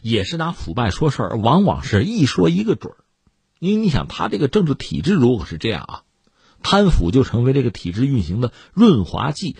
[0.00, 3.04] 也是拿腐败说事儿，往往是一说一个准儿。
[3.58, 6.02] 因为你想，他这个政治体制如果是这样啊，
[6.62, 9.56] 贪腐就成为这个体制运行的润滑剂。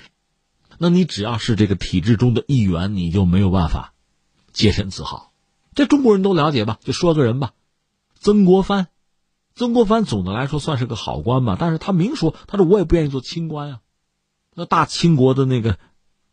[0.78, 3.92] 那你只要是这个体制中的一员，你就没有办法
[4.52, 5.32] 洁身自好。
[5.76, 6.78] 这中国人都了解吧？
[6.80, 7.52] 就说个人吧，
[8.18, 8.88] 曾国藩。
[9.54, 13.80] 曾国藩总的来说算是个好官吧，但是他明说，他说我也不愿意做清官啊。
[14.54, 15.78] 那大清国的那个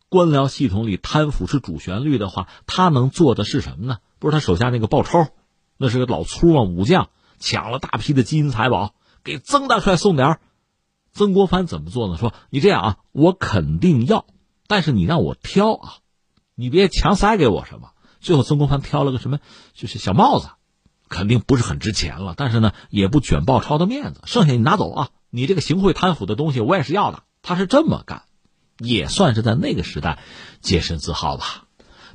[0.08, 3.98] 官僚系统里，贪腐是主旋律的话，他能做的是什么呢？
[4.18, 5.28] 不是他手下那个鲍超，
[5.76, 10.40] 那是个老粗啊，武将，抢了大批的金银财宝，给曾大帅送点儿。
[11.12, 12.16] 曾国藩怎么做呢？
[12.16, 14.26] 说你这样啊，我肯定要，
[14.66, 15.94] 但是你让我挑啊，
[16.54, 17.90] 你别强塞给我什么。
[18.24, 19.38] 最后曾国藩挑了个什么，
[19.74, 20.48] 就是小帽子。
[21.06, 24.22] 肯定不是很值钱了，但是呢，也不卷鲍超的面子。
[24.24, 27.22] 剩下你拿走啊，你这个行贿贪腐的东西我也是要的。
[27.42, 28.22] 他是这么干，
[28.78, 30.18] 也算是在那个时代
[30.60, 31.66] 洁身自好吧。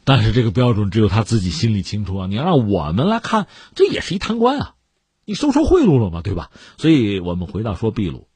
[0.04, 2.28] 但是这个标准只有他自己心里清楚啊。
[2.28, 4.74] 你要让我们来看，这也是一贪官啊，
[5.24, 6.50] 你收受贿赂了嘛，对吧？
[6.78, 8.28] 所以我们回到说秘鲁，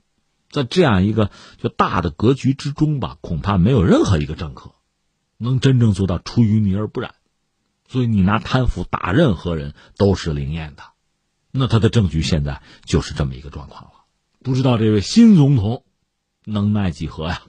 [0.51, 4.75] 在这样一个就大的格局之中吧，恐怕没有任何一个政客
[5.38, 7.15] 能真正做到出淤泥而不染。
[7.88, 10.84] 所以你拿贪腐打任何人都是灵验的，
[11.52, 13.91] 那他的政局现在就是这么一个状况了。
[14.41, 15.84] 不知道这位新总统
[16.46, 17.43] 能耐几何呀？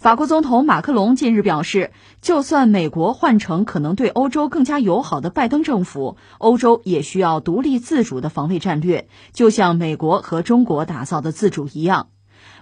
[0.00, 1.90] 法国总统马克龙近日表示，
[2.22, 12.08] 就算美国换成可能对欧洲更加友好的拜登政府，欧洲也需要独立自主的防卫战略，就像美国和中国打造的自主一样。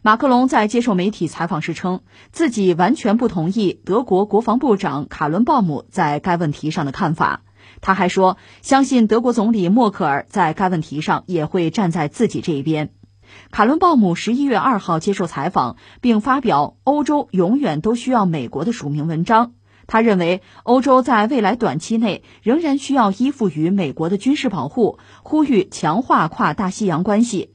[0.03, 2.01] 马克龙在接受媒体采访时称，
[2.33, 7.43] 自己完全不同意德国国防部长卡伦鲍姆在该问题上的看法。
[7.81, 12.91] 他还说，相信德国总理默克尔在该问题上也会站在自己这一边。
[13.51, 19.53] 卡伦鲍姆十一月二号接受采访，并发表“欧洲永远都需要美国”的署名文章。
[19.87, 27.53] 他认为，欧洲在未来短期内仍然需要依附于美国的军事保护，呼吁强化跨大西洋关系。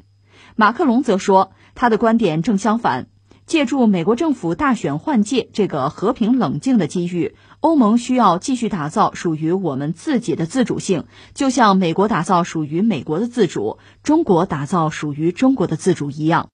[0.56, 3.08] 马克龙则说，他的观点正相反。
[3.46, 16.50] 借助美国政府大选换届这个和平冷静的机遇，欧盟需要继续打造属于我们自己的自主性，就像美国打造属于美国的自主，中国打造属于中国的自主一样。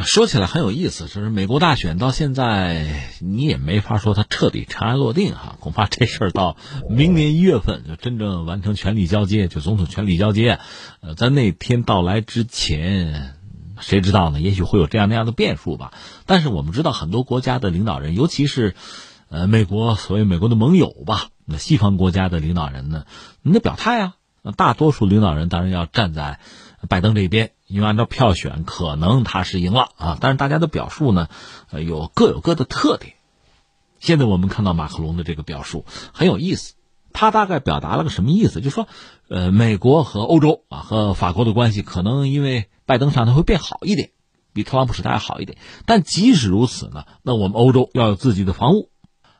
[0.00, 6.56] 说起来很有意思，就是美国大选到现在，你也没法说它彻底尘埃落定哈， 恐怕这事儿到
[6.88, 10.60] 明年一月份就真正完成权力交接，就总统权力交接，
[11.00, 13.34] 呃，在那天到来之前。
[13.80, 14.40] 谁知道呢？
[14.40, 15.92] 也许会有这样那样的变数吧。
[16.26, 18.74] 但是我们知道，很多国家的领导人，尤其是，
[19.28, 23.04] 呃，美国所谓美国的盟友吧，那西方国家的领导人呢，
[23.42, 24.14] 你得表态啊。
[24.56, 26.40] 大多数领导人当然要站在
[26.88, 30.18] 拜登这边，因为按照票选，可能他是赢了啊。
[30.20, 31.28] 但是大家的表述呢，
[31.72, 33.14] 有各有各的特点。
[34.00, 36.74] 现在我们看到马克龙的这个表述很有意思，
[37.12, 38.60] 他大概表达了个什么意思？
[38.60, 38.88] 就说，
[39.28, 42.68] 呃，美国和欧洲啊，和法国的关系可能因为。
[42.88, 44.12] 拜登上台会变好一点，
[44.54, 45.58] 比特朗普时代好一点。
[45.84, 48.88] 但即使如此呢，那我们欧洲要有自己的防务。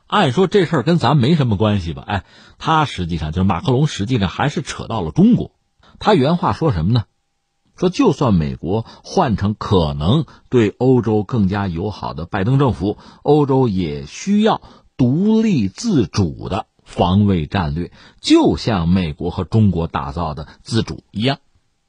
[0.09, 2.03] 按说这事儿跟咱没什么关系吧？
[2.07, 2.23] 哎，
[2.57, 5.51] 他实际上就是马克龙，实际上还是扯到了中国。
[5.99, 7.03] 他原话说什么呢？
[7.77, 14.63] 说就算美国换成可能对欧洲更加友好的拜登政府，欧洲也需要
[14.97, 21.37] 独立自主的防卫战略，就像美国和中国打造的自主一样。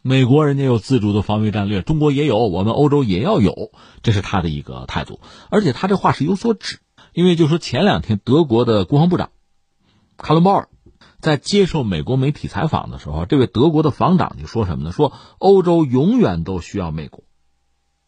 [0.02, 5.20] 美国人家有自主的防卫战略，中国也有，我们欧洲也要有，这是他的一个态度。
[5.48, 6.80] 而且他这话是有所指，
[7.12, 9.30] 因为就说前两天德国的国防部长
[10.16, 10.68] 卡伦鲍尔
[11.20, 14.92] 在接受美国媒体采访的时候，这位德国的防长就说什么呢？
[14.92, 17.24] 说欧洲永远都需要美国。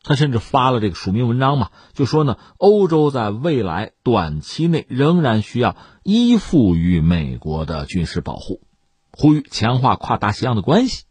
[0.05, 8.63] 他甚至发了这个署名文章嘛，就说呢，欧洲在未来短期内仍然需要依附于美国的军事保护，
[9.13, 11.05] 呼吁强化跨大西洋的关系。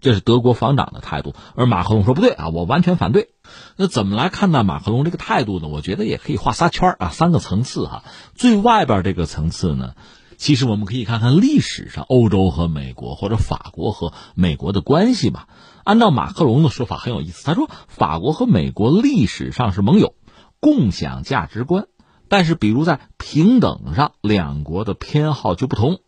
[0.00, 3.30] 这是德国防长的态度，而马克龙说不对啊，我完全反对。
[3.76, 5.68] 那怎么来看待马克龙这个态度呢？
[5.68, 8.04] 我觉得也可以画仨圈啊，三个层次哈。
[8.34, 9.94] 最外边这个层次呢，
[10.36, 15.48] 其实我们可以看看历史上欧洲和美国或者法国和美国的关系吧。
[15.82, 20.14] 按照马克龙的说法很有意思，他说法国和美国历史上是盟友，
[20.60, 21.86] 共享价值观，
[22.28, 25.98] 但是比如在平等上，两国的偏好就不同。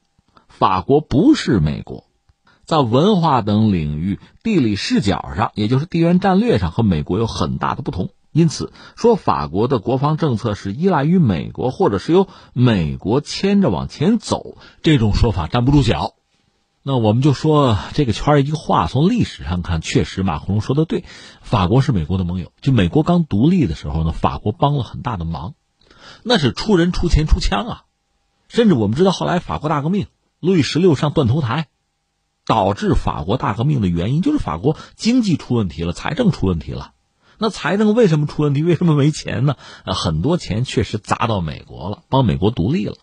[0.49, 2.05] 法国不是美国，
[2.71, 8.11] 在文化等领域、地理视角上，也就是地缘战略上和美国有很大的不同。
[8.31, 16.15] 因此，说法国的国防政策是依赖于美国，或者是由美国牵着往前走，这种说法站不住脚。
[16.85, 21.03] 那我们就说这个圈一句话，从历史上看，确实马克龙说的对，
[21.43, 22.53] 法国是美国的盟友。
[22.61, 25.55] 就美国刚独立的时候呢，法国帮了很大的忙，
[26.23, 27.83] 那是出人出钱出枪啊。
[28.47, 30.07] 甚至我们知道，后来法国大革命，
[30.39, 31.67] 路易十六上断头台，
[32.45, 36.93] 导致法国大革命的原因就是法国经济出问题了，财政出问题了。
[37.39, 38.63] 那财政为什么出问题？
[38.63, 39.57] 为什么没钱呢？
[39.87, 42.97] 呃，很多钱确实砸到美国了，帮美国独立了。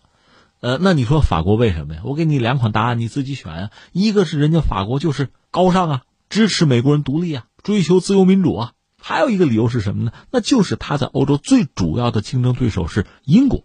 [0.60, 2.02] 呃，那你说法国为什么呀？
[2.04, 3.70] 我给你两款答案，你自己选啊。
[3.92, 8.72] 一个是人家法国就是高尚啊，支持美国人独立啊，追求自由民主啊。
[9.00, 10.12] 还有一个理由是什么呢？
[10.30, 13.64] 那就是他在欧洲最主要的竞争对手是英国，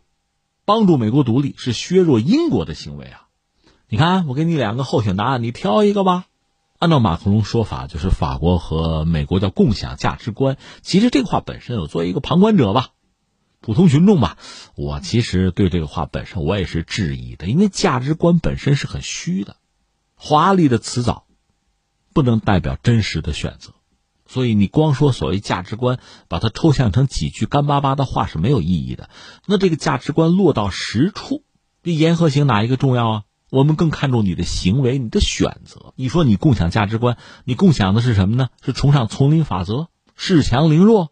[0.65, 3.22] 帮助美国独立是削弱英国的行为啊。
[3.93, 6.25] 你看，我给你两个候选答案，你挑一个吧。
[6.79, 10.57] 按照马克龙说法，就是法国和美国叫共享价值观。
[10.81, 12.87] 其实这个话本身，我作为一个旁观者吧，
[13.61, 14.39] 普通群众吧，
[14.75, 19.57] 我其实对这个话本身我也是质疑的，因为价值观本身是很虚的，
[20.15, 21.25] 华丽的辞藻
[22.15, 23.75] 不能代表真实的选择。
[24.25, 29.11] 所以你光说所谓价值观，把它抽象成几句干巴巴的话是没有意义的。
[29.45, 31.43] 那这个价值观落到实处，
[31.83, 33.23] 这言和行哪一个重要啊？
[33.53, 35.93] 我们更看重你的行为，你的选择。
[35.95, 38.49] 你说你共享价值观，你共享的是什么呢？
[38.63, 41.11] 是崇尚丛林法则，恃强凌弱。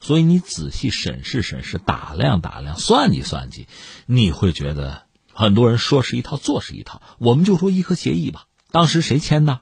[0.00, 3.68] 所以你仔细审视审视，打量打量，算计算计，
[4.06, 7.00] 你会觉得很多人说是一套，做是一套。
[7.18, 9.60] 我们就说伊核协议吧，当时谁签的？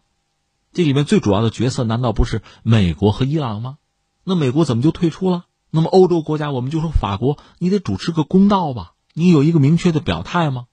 [0.72, 3.76] 这里面最主要的角色难道不是美国和伊朗吗？
[4.24, 5.44] 那美国怎么就退出了？
[5.70, 8.94] 那么欧洲国家，我们就说法国，你得主持个公道吧？
[9.12, 10.64] 你有一个明确的表态吗？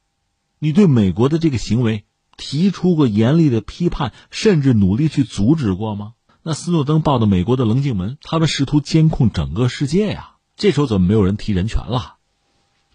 [0.64, 2.06] 你对美国的这个行为
[2.38, 6.14] 提出过严厉的批判，甚至努力去阻止过吗？
[6.42, 10.38] 那斯诺登报的美国的棱镜门，他们试图监控整个世界呀。
[10.56, 12.16] 这时候怎么没有人提人权了？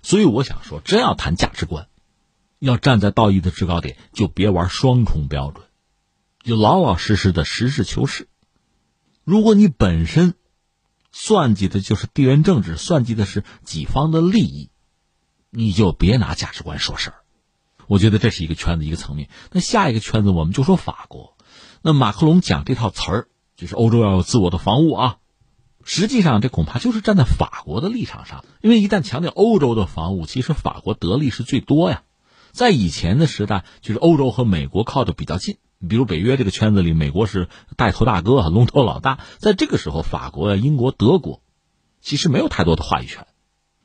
[0.01, 1.89] 所以我想说，真要谈价值观，
[2.59, 5.67] 要站在道义的制高点，就别玩双重标准，
[6.43, 8.29] 就老老实实的实事求是。
[9.25, 10.33] 如果你本身
[11.13, 14.71] 算计的就是地缘政治，算计的是己方的利益，
[15.51, 17.17] 你就别拿价值观说事儿。
[17.89, 19.29] 我觉得这是一个圈子一个层面。
[19.51, 21.37] 那下一个圈子，我们就说法国。
[21.83, 25.17] 那马克龙讲这套词儿，就是欧洲要有自我的防务啊。
[25.85, 32.03] 实际上，这恐怕就是站在法国的立场上，因为一旦强调欧洲的防务，其实法国得利是最多呀。
[32.53, 35.57] 在以前的时代，就是欧洲和美国靠的比较近，
[35.89, 39.21] 比如北约这个圈子里，美国是带头大哥啊、龙头老大。
[39.39, 41.41] 在这个时候，法国呀、英国、德国
[42.03, 43.27] 其实没有太多的话语权。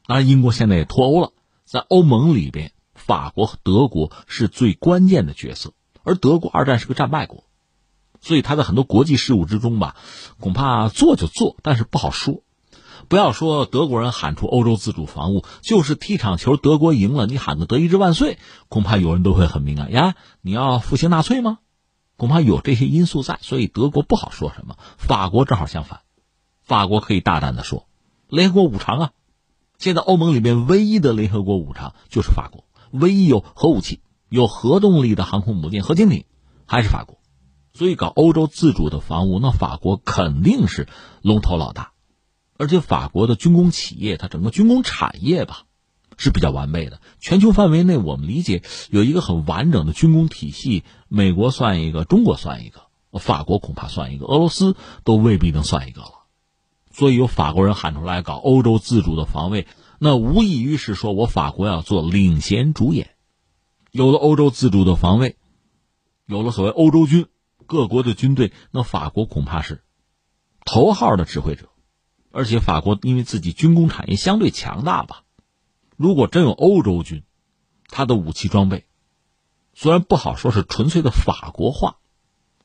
[0.06, 1.32] 当然，英国现在也脱欧了，
[1.64, 2.74] 在欧盟里边。
[3.06, 5.74] 法国和德国是最关键的角色，
[6.04, 7.44] 而德国二战是个战败国，
[8.22, 9.98] 所以他在很多国际事务之中吧，
[10.40, 12.44] 恐怕做就做，但是不好说。
[13.10, 18.40] 不要说德国人喊出欧洲自主防务，就是踢场球，德国赢了，你喊个德意志万岁，
[18.70, 20.16] 恐怕有人都会很敏感呀。
[20.42, 21.60] 你要复兴纳粹吗？
[22.16, 24.78] 恐怕有这些因素在，所以德国不好说什么。
[24.98, 26.00] 法国正好相反，
[26.62, 27.88] 法国可以大胆的说，
[28.30, 29.12] 联合国五常啊，
[29.78, 32.64] 现在欧盟里面唯一的联合国五常就是法国。
[32.94, 36.26] 唯一有核武器、有核动力的航空母舰、核潜艇，
[36.68, 37.18] 还是法国。
[37.74, 40.88] 所以搞欧洲自主的防务，那法国肯定是
[41.24, 41.94] 龙头老大。
[42.56, 45.64] 而且法国的军工企业，它整个军工产业吧，
[46.18, 47.02] 是比较完备的。
[47.20, 52.84] 全球范围内，我们理解有一个很完整的军工体系，美国算一个，中国算一个，
[53.18, 56.12] 法国恐怕算一个，俄罗斯都未必能算一个了。
[56.92, 59.66] 所以有法国人喊出来搞欧洲自主的防卫。
[60.06, 63.16] 那无异于是说，我法国要做领衔主演，
[63.90, 65.38] 有了欧洲自主的防卫，
[66.26, 67.28] 有了所谓欧洲军，
[67.68, 69.82] 各国的军队，那法国恐怕是
[70.66, 71.70] 头号的指挥者，
[72.34, 75.24] 而且法国因为自己军工产业相对强大吧，
[75.96, 77.24] 如果真有欧洲军，
[77.88, 78.84] 他的武器装备
[79.74, 82.00] 虽然不好说是纯粹的法国化，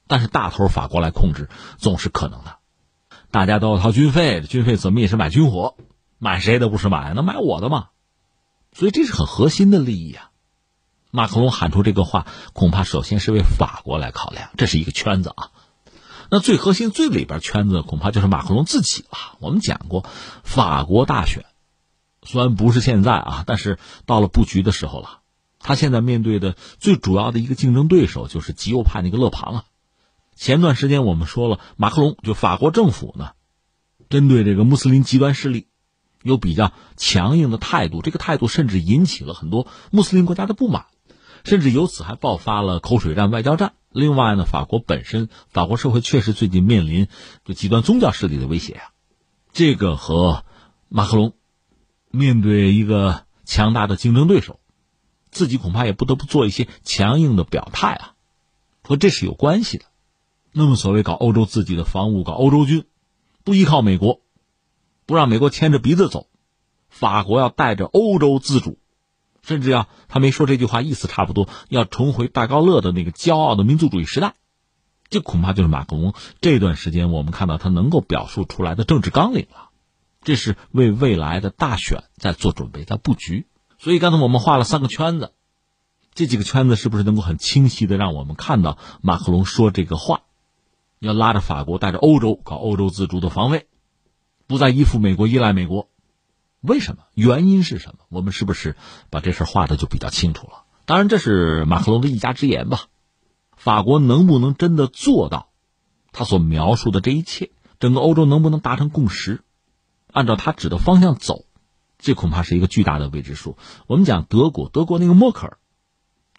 [0.09, 2.59] 但是大头法国来控制总是可能的，
[3.31, 5.77] 大家都要掏军费，军费怎么也是买军火。
[6.19, 7.13] 买谁的不是买？
[7.15, 7.89] 那买我的嘛，
[8.73, 10.31] 所以这是很核心的利益啊。
[11.11, 15.51] 马克龙喊出这个话，恐怕首先是为法国来考量，这是一个圈子啊。
[16.31, 19.39] 那最核心、最里边圈子，恐怕就是马克龙自己了。
[19.41, 20.05] 我们讲过，
[20.45, 21.47] 法国大选
[22.23, 25.21] 虽然不是现在啊，但是到了布局的时候了。
[25.61, 29.65] 他现在面对的最主要的一个竞争对手就是极右派那个勒庞啊。
[30.37, 33.31] 前段时间我们说了，马克龙就法国政府呢，
[34.11, 35.68] 针对这个穆斯林极端势力，
[36.29, 40.87] 有比较强硬的态度，这个态度甚至引起了很多穆斯林国家的不满，
[41.45, 43.73] 甚至由此还爆发了口水战、外交战。
[43.91, 47.09] 另外呢，法国本身，法国社会确实最近面临
[47.45, 48.91] 就极端宗教势力的威胁啊，
[49.53, 50.45] 这个和
[50.89, 51.33] 马克龙
[52.11, 54.61] 面对一个强大的竞争对手。
[55.31, 58.15] 自己恐怕也不得不做一些强硬的表态啊，
[58.83, 59.85] 和这是有关系的。
[60.53, 62.87] 那么，所谓搞欧洲自己的防务，搞欧洲军，
[63.45, 64.23] 不依靠美国，
[65.09, 66.27] 不让美国牵着鼻子走，
[66.91, 68.79] 法国要带着欧洲自主，
[69.41, 74.35] 甚至要他没说这句话，意思差不多，要重回戴高乐的那个骄傲的民族主义时代。
[75.09, 79.71] 这恐怕就是马克龙这段时间我们看到他能够表述出来的政治纲领了。
[80.23, 83.47] 这是为未来的大选在做准备，在布局。
[83.79, 85.33] 所以刚才我们画了三个圈子，
[86.13, 90.25] 这几个圈子是不是能够很清晰的让我们看到马克龙说这个话，
[90.99, 93.69] 要拉着法国带着欧洲搞欧洲自主的防卫，
[94.49, 95.89] 不再依附美国依赖美国？
[96.61, 97.05] 为什么？
[97.15, 98.07] 原因是什么？
[98.09, 98.75] 我们是不是
[99.11, 100.65] 把这事画的就比较清楚了？
[100.87, 102.87] 当然，这是马克龙的一家之言吧。
[103.57, 105.51] 法国能不能真的做到
[106.13, 107.51] 他所描述的这一切？
[107.79, 109.43] 整个欧洲能不能达成共识，
[110.13, 111.45] 按照他指的方向走？
[111.99, 113.59] 这恐怕是一个巨大的未知数。
[113.87, 115.59] 我们讲德国，德国那个默克尔，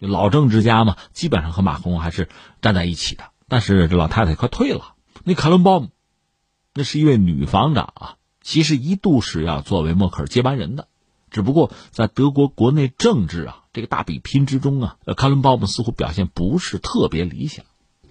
[0.00, 2.28] 老政治家嘛，基本上和马克龙还是
[2.60, 3.24] 站在一起的。
[3.46, 4.94] 但是这老太太快退了。
[5.22, 5.90] 那卡伦鲍姆，
[6.74, 10.88] 那是一位女防长啊，其实一度是要作为默克尔接班人的，
[11.30, 17.64] 只不过在德国国内政治啊这个大比拼之中啊，呃卡伦鲍姆似乎表现不是特别理想。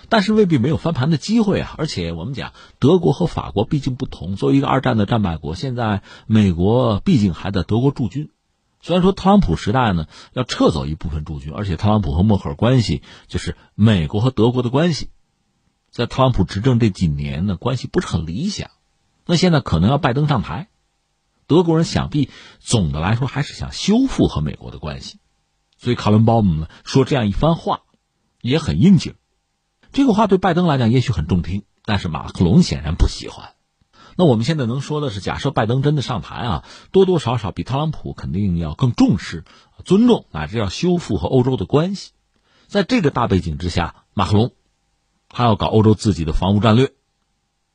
[0.08, 1.76] 但是未必没有翻盘的机会啊！
[1.78, 8.32] 而且我们讲，德国和法国毕竟不同，作为一个二战的战败国，现在美国毕竟还在德国驻军。
[8.82, 15.10] 虽然说特朗普时代呢要撤走一部分驻军，而且特朗普和默克尔关系就是美国和德国的关系，
[15.92, 18.72] 在特朗普执政这几年呢关系不是很理想。
[19.26, 20.70] 那现在可能要拜登上台，
[21.48, 22.30] 德国人想必
[22.60, 25.20] 总的来说还是想修复和美国的关系，
[25.78, 27.82] 所以卡伦鲍姆呢说这样一番话
[28.42, 29.16] 也很应景。
[29.92, 33.54] 这个话对拜登来讲也许很中听，但是马克龙显然不喜欢。
[34.16, 39.46] 那我们现在能说的是，假设拜登真的上台啊，多多少少比特朗普肯定要更重视、
[39.86, 42.12] 尊重乃至要修复和欧洲的关系。
[42.68, 44.52] 在这个大背景之下，马克龙
[45.30, 46.92] 他要搞欧洲自己的防务战略，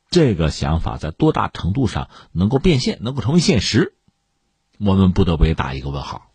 [0.09, 3.95] 这个想法在多大程度上能够变现、能够成为现实，
[4.77, 6.29] 我们不得不打一个问号。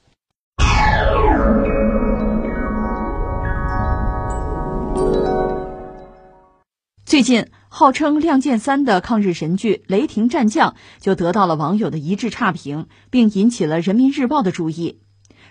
[7.04, 15.00] 最近，号称《亮剑三》的抗日神剧《雷霆战将》就得到了网友的一致差评，并引起了《人民日报》的注意。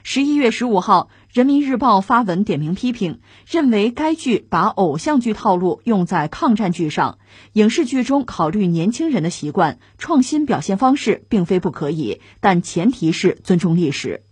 [0.04, 7.20] 十一月十五号，《人民日报》发文点名批评，认为该剧把偶像剧套路用在抗战剧上，
[7.54, 14.24] 影视剧中考虑年轻人的习惯，创新表现方式并非不可以，但前提是尊重历史。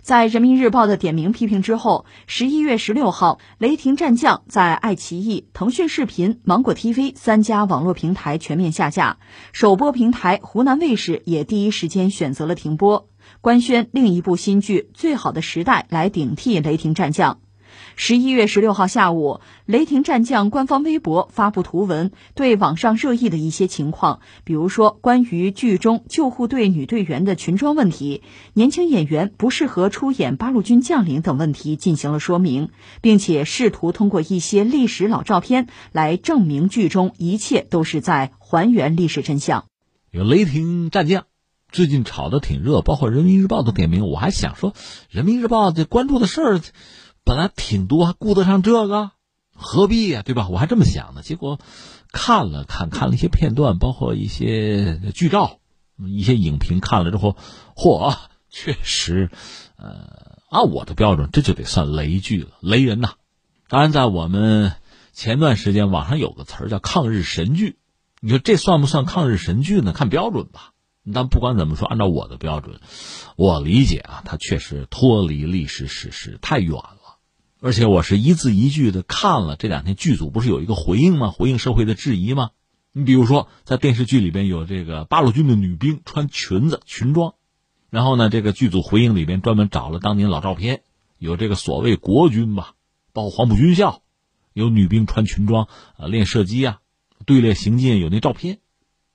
[0.00, 9.18] 在人民日报的点名批评之后，十一月十六号，《雷霆战将》在爱奇艺、腾讯视频、芒果 TV 三家网络平台全面下架，
[9.52, 13.09] 首播平台湖南卫视也第一时间选择了停播，
[13.42, 17.34] 官宣另一部新剧《最好的时代》来顶替《雷霆战将》。
[17.96, 28.22] 十一月十六号下午，《雷霆战将》官方微博发布图文，对网上热议的一些情况，比如说关于剧中救护队女队员的裙装问题、
[28.52, 32.68] 年轻演员不适合出演八路军将领等问题进行了说明，
[33.00, 39.64] 并且试图通过一些历史老照片来证明剧中一切都是在还原历史真相。
[40.10, 41.22] 有《雷霆战将》，
[41.72, 44.72] 最近炒得挺热，包括《人民日报》都点名，我还想说，
[45.08, 46.60] 《人民日报》这关注的事儿。
[47.22, 49.12] 本来挺多，还顾得上这个？
[49.54, 50.48] 何必呀，对吧？
[50.48, 51.22] 我还这么想呢。
[51.22, 51.60] 结果
[52.10, 55.58] 看了看，看了一些片段，包括一些剧照、
[55.98, 57.36] 一些影评，看了之后，
[57.76, 58.16] 嚯，
[58.48, 59.30] 确实，
[59.76, 63.12] 呃，按我的标准，这就得算雷剧了，雷人呐！
[63.68, 64.72] 当然，在我们
[65.12, 67.76] 前段时间，网上有个词儿叫“抗日神剧”，
[68.20, 69.92] 你说这算不算抗日神剧呢？
[69.92, 70.72] 看标准吧。
[71.12, 72.80] 但不管怎么说，按照我的标准，
[73.36, 76.96] 我理解啊，它确实脱离历史史实太远了。
[77.60, 81.30] 而且我是一字一句的看了这两天剧组不是有一个回应吗？
[81.30, 82.50] 回应社会的质疑吗？
[82.92, 87.34] 你比如说在电视剧里边有这个八路军的女兵穿裙子裙装，
[87.90, 90.82] 然后呢，这个剧组回应里边专门找了当年老照片，
[91.18, 92.74] 有这个所谓国军吧，
[93.12, 94.02] 包括黄埔军校，
[94.54, 96.78] 有女兵穿裙装啊练射击啊，
[97.26, 98.58] 队列行进有那照片。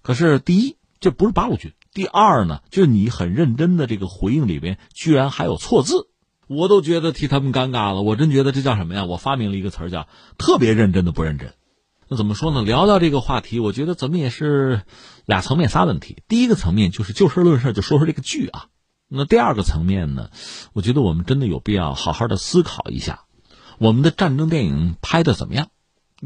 [0.01, 6.09] 可是第一这不是八路军，第二呢就是你很认真的这个回应里边居然还有错字。
[6.47, 8.03] 我都觉得替他们尴尬了。
[8.03, 9.05] 我真觉得这叫什么呀？
[9.05, 11.55] 我发明了一个词叫“特别认真的不认真”。
[12.07, 12.61] 那怎么说呢？
[12.61, 14.83] 聊到这个话题，我觉得怎么也是
[15.25, 16.21] 俩层面仨问题。
[16.27, 18.67] 第一个层面就是就事论事，就说说这个剧啊。
[19.07, 20.29] 那第二个层面呢，
[20.73, 23.21] 我觉得我们真的有必要好好的思考一下，
[23.79, 25.69] 我们的战争电影拍的怎么样？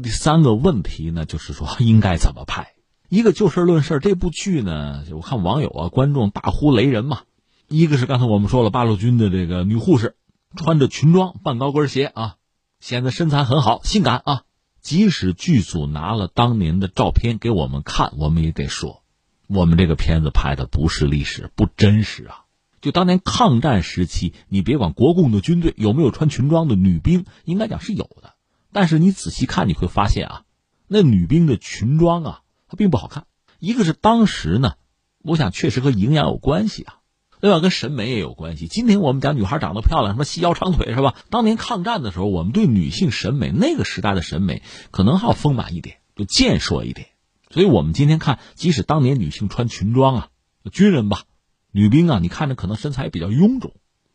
[0.02, 2.74] 第三个问题呢，就是说应该怎么拍？
[3.10, 7.22] 一个就事论事，这部剧呢，我看网友啊、观众大呼雷人嘛。
[7.66, 10.14] 一个是刚才我们说了，八路军的这个女护士，
[10.54, 12.36] 穿着裙装，半高跟鞋啊，
[12.78, 14.42] 显得身材很好，性感啊。
[14.80, 19.02] 即使剧组拿了当年的照片给我们看，我们也得说，
[19.48, 22.44] 我们这个片子拍的不是历史，不真实啊！
[22.80, 28.34] 就当年抗战时期，你别管国共的军队有没有穿裙装的女兵，应该讲是有的。
[28.72, 30.42] 但是你仔细看，你会发现啊，
[30.86, 32.40] 那女兵的裙装啊，
[32.70, 33.26] 它并不好看。
[33.58, 34.74] 一个是当时呢，
[35.22, 36.96] 我想确实和营养有关系啊。
[37.40, 38.68] 另外跟审美也有关系。
[38.68, 41.16] 今天我们讲女孩长得漂亮，什么细腰长腿是吧？
[41.30, 47.08] 当年抗战的时候，我们对女性审美那个时代的审美可能还要丰满一点，就健硕一点。
[47.50, 50.28] 所以我们今天看，即使当年女性穿裙装啊，
[50.70, 51.24] 军人吧，
[51.72, 53.72] 女兵啊，你看着可能身材比较臃肿，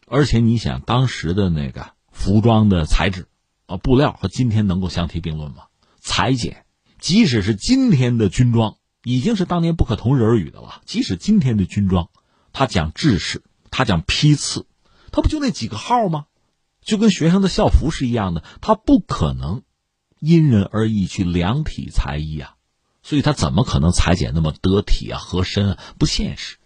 [0.07, 3.27] 而且你想当时的那个服装的材质
[3.65, 5.63] 啊，布料和今天能够相提并论吗？
[5.99, 6.64] 裁剪，
[7.05, 10.81] 即使是今天的军装，已经是当年不可同日而语的了。
[10.85, 12.09] 即使今天的军装。
[12.51, 14.65] 他讲制式，他讲批次，
[15.11, 16.25] 他不就那几个号吗？
[16.81, 19.61] 就跟学生的校服是一样的，他不可能
[20.19, 22.55] 因人而异去量体裁衣啊，
[23.03, 25.77] 所以他怎么可能裁剪那么得体啊、合身啊？
[25.99, 26.57] 不现实。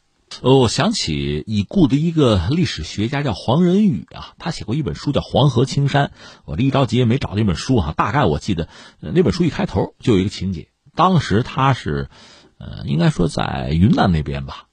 [0.42, 6.08] 呃，我想起已故的一个历史学家叫黄仁宇啊，他写过一本书叫《黄河青山》，
[6.46, 8.70] 我这一着急也没找那本书哈，大概我记得
[9.00, 12.10] 那本书一开头就有一个情节，当时他是，
[12.58, 14.66] 呃，应该说在云南那边吧。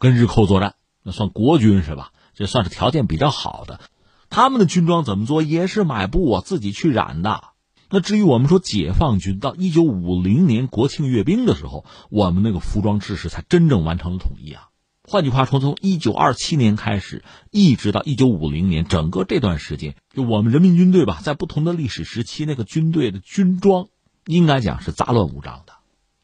[0.00, 2.12] 跟日寇作战，那算国军是吧？
[2.34, 3.80] 这算是条件比较好的。
[4.28, 5.40] 他们的军装怎么做？
[5.40, 7.44] 也是买布啊，自己去染的。
[7.88, 14.68] 那至于我们说解放军到一九五零年国庆阅兵的时候，我们那个服装知识才真正完成了统一啊。
[15.06, 23.88] 换句话说，从一九二七年开始，一直到一九五零年，整个这段时间，就我们人民军队吧，在不同的历史时期，那个军队的军装，
[24.26, 25.74] 应该讲是杂乱无章的。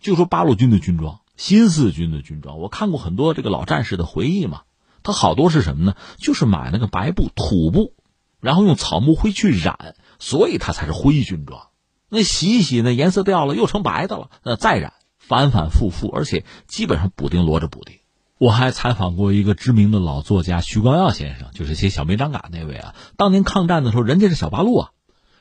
[0.00, 1.20] 就说八路军的军装。
[1.36, 4.62] 新四军的军装，我看过很多这个老战士的回忆嘛，
[5.02, 5.94] 他好多是什么呢？
[6.18, 7.94] 就是买那个白布、土布，
[8.40, 11.68] 然后用草木灰去染，所以它才是灰军装。
[12.10, 14.30] 那洗一洗，那颜色掉了，又成白的了。
[14.42, 17.99] 那再染，反反复复，而且基本上补丁摞着补丁。
[18.40, 22.94] 我还采访过一个知名的老作家徐光耀先生，就是写《小梅张嘎》那位啊。
[23.18, 24.90] 当年抗战的时候，人家是小八路啊，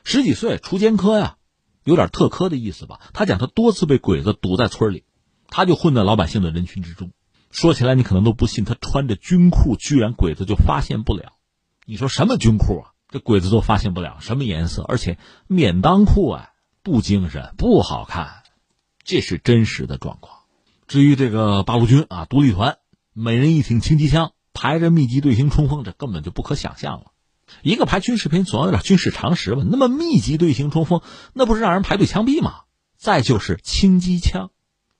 [0.04, 1.36] 十几岁出监科呀，
[1.82, 3.00] 有点特科的意思吧。
[3.14, 5.04] 他讲他多次被鬼子堵在村里。
[5.48, 7.10] 他就混在老百姓的人群之中，
[7.50, 11.32] 说起来你可能都不信，他穿着军裤，居然鬼子就发现不了。
[11.86, 12.92] 你说什么军裤啊？
[13.08, 14.82] 这鬼子都发现不了，什么颜色？
[14.82, 16.50] 而且免裆裤啊，
[16.82, 18.42] 不精神，不好看，
[19.04, 20.40] 这是真实的状况。
[20.86, 22.76] 至于这个八路军啊，独立团，
[23.12, 27.12] 每人一挺轻机枪，排着密集队形冲锋，这根本就不可想象了。
[27.62, 29.62] 一个拍军事片总要有点军事常识吧？
[29.68, 31.00] 那么密集队形冲锋，
[31.32, 32.60] 那不是让人排队枪毙吗？
[32.96, 34.50] 再就是轻机枪。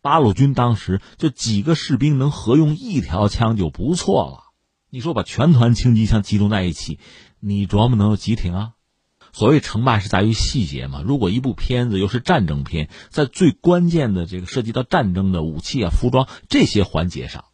[0.02, 4.44] 八路军当时就几个士兵能合用一条枪就不错了，
[4.88, 6.98] 你说把全团轻机枪集中在一起，
[7.38, 8.72] 你琢磨能有几挺啊？
[9.32, 11.02] 所谓成败是在于细节嘛。
[11.06, 17.44] 如果一部片子又是战争片，在最关键的这个涉及到战争的武器啊、服装这些环节上，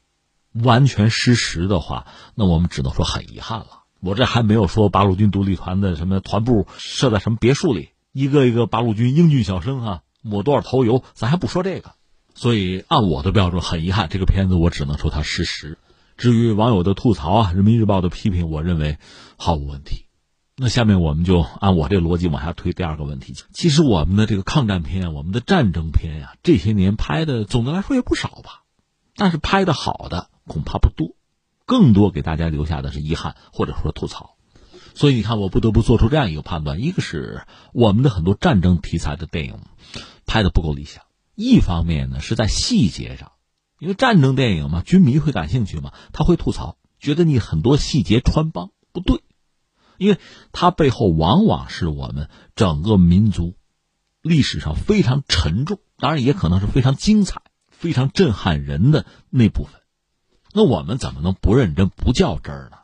[0.63, 3.83] 完全失实的话，那我们只能说很遗憾了。
[4.01, 11.93] 我这还没有说八路军独立团的什么团部设在什么别墅里，一个一个八路军英俊小生哈，抹多少头油，咱还不说这个。
[12.35, 15.79] 所以，按我的标准，很遗憾，这个片子我只能说它失实。
[16.19, 18.99] 至于网友的吐槽啊，《人民日报》的批评，我认为
[19.39, 20.05] 毫无问题。
[20.57, 23.35] 那下面我们就按我这逻辑往下推第二个问题。
[23.53, 28.63] 其实我们的这个抗战片，我们的战争片呀，这些年拍的总的来说也不少吧，
[29.17, 31.17] 但是拍的好的恐怕不多，
[31.65, 34.37] 更多给大家留下的是遗憾或者说吐槽。
[34.95, 37.43] 所以你看，我不得不做出这样一个判断：一个是
[37.75, 39.59] 我们的很多战争题材的电影
[40.25, 41.03] 拍的不够理想。
[41.35, 43.33] 一方面呢，是在细节上，
[43.79, 49.21] 因为战争电影嘛，军迷会感兴趣嘛，他会吐槽，觉得你很多细节穿帮不对，
[49.99, 50.19] 因为
[50.51, 53.55] 它背后往往是我们整个民族
[54.23, 59.83] 历史上非常沉重，当然也可能是非常精彩、非常震撼人的那部分。
[60.57, 62.79] 那我们怎么能不认真、不较真儿呢？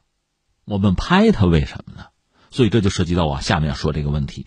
[0.66, 2.08] 我们拍它为什么呢？
[2.50, 4.46] 所以这就涉及到我下面要说这个问题。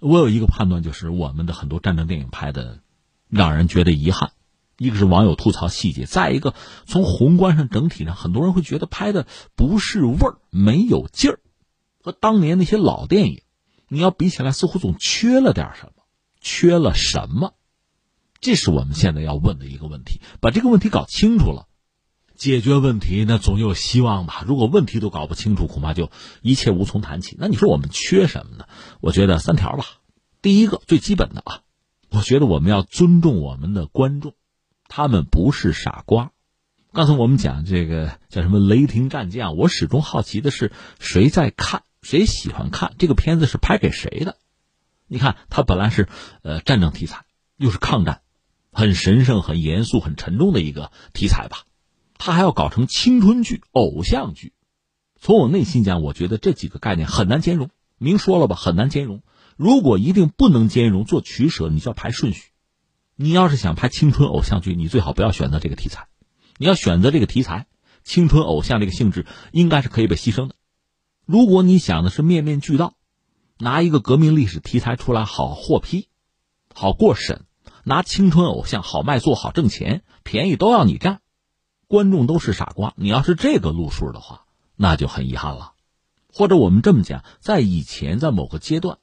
[0.00, 2.80] 我有一个判断，就是我们的很多战争电影拍的。
[3.30, 4.32] 让人觉得遗憾，
[4.76, 6.52] 一个是网友吐槽细节，再一个
[6.86, 11.40] 从宏观上整体上，很多人会觉得拍的不是味儿，没有劲儿。
[12.02, 13.40] 和当年那些老电影，
[13.88, 16.02] 你要比起来，似乎总缺了点什么，
[16.42, 17.54] 缺了什么？
[18.40, 20.20] 这是我们现在要问的一个问题。
[20.40, 21.67] 把这个问题搞清楚了，
[22.38, 24.44] 解决问题那总有希望吧。
[24.46, 26.10] 如果问题都搞不清楚，恐怕就
[26.40, 27.36] 一切无从谈起。
[27.38, 28.66] 那你说我们缺什么呢？
[29.00, 29.84] 我觉得三条吧。
[30.40, 31.60] 第一个最基本的啊，
[32.10, 34.34] 我觉得我们要尊重我们的观众，
[34.86, 36.30] 他们不是傻瓜。
[36.92, 44.36] 刚才我们讲这个叫什么雷霆战将，我始终好奇的是谁在看，谁喜欢看这个片子是拍给谁的？
[45.08, 46.08] 你看，它本来是
[46.42, 47.24] 呃战争题材，
[47.56, 48.22] 又是抗战。
[48.70, 51.64] 很神圣、很严肃、很沉重的一个题材吧，
[52.18, 54.52] 他还要搞成青春剧、偶像剧。
[55.20, 57.70] 从我内心讲，我觉得这几个概念很难兼容。
[57.96, 59.22] 明说了吧，很难兼容。
[59.56, 62.50] 如果一定不能兼容，做取舍，你就要排顺序。
[63.16, 66.06] 你要是想拍青春偶像剧，你最好不要选择这个题材。
[66.56, 67.66] 你要选择这个题材，
[68.04, 70.54] 青春偶像这个性质应该是可以被牺牲的。
[71.26, 72.94] 如果你想的是面面俱到，
[73.58, 76.08] 拿一个革命历史题材出来好获批，
[76.72, 77.44] 好过审。
[77.82, 81.20] 拿青春偶像好卖座好挣钱，便宜都要你占，
[81.88, 82.94] 观众都是傻瓜。
[82.96, 84.42] 你要是这个路数的话，
[84.76, 85.72] 那就很遗憾了。
[86.32, 88.98] 或者我们这么讲，在以前在某个阶段，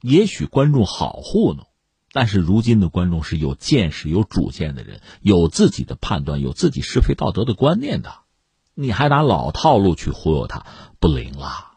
[0.00, 1.66] 也许观众好糊弄，
[2.10, 8.14] 但是如今的观众是有见识、有主见的人，有自己的判断，有自己是非道德的观念的。
[8.74, 10.64] 你还拿老套路去忽悠他，
[10.98, 11.72] 不灵了。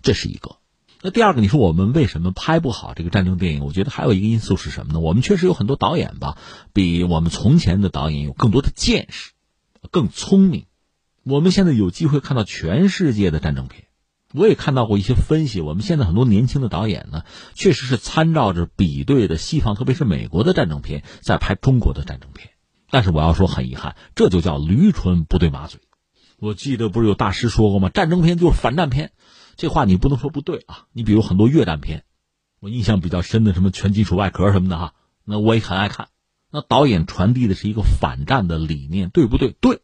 [0.00, 0.56] 这是一个。
[1.02, 3.64] 那第二个，你说我们为什么拍不好这个战争电影？
[3.64, 5.00] 我觉得还有一个因素是什么呢？
[5.00, 6.38] 我们确实有很多导演吧，
[6.72, 9.32] 比我们从前的导演有更多的见识，
[9.90, 10.66] 更聪明。
[11.24, 13.84] 我们现在有机会看到全世界的战争片，
[14.32, 15.60] 我也看到过一些分析。
[15.60, 17.24] 我们现在很多年轻的导演呢，
[17.54, 22.50] 确实是参照着比对的西方，特别是美国的战争片，在拍中国的战争片。
[22.90, 25.80] 但是我要说，很遗憾，这就叫驴唇不对马嘴。
[26.38, 27.90] 我记得不是有大师说过吗？
[27.90, 29.12] 战争片就是反战片。
[29.56, 30.86] 这话你不能说不对啊！
[30.92, 32.04] 你比如很多越战片，
[32.60, 36.08] 我印象比较深的什么全金属外壳什么的哈，那我也很爱看。
[36.50, 39.54] 那导演传递的是一个反战的理念，对不对？
[39.60, 39.80] 对。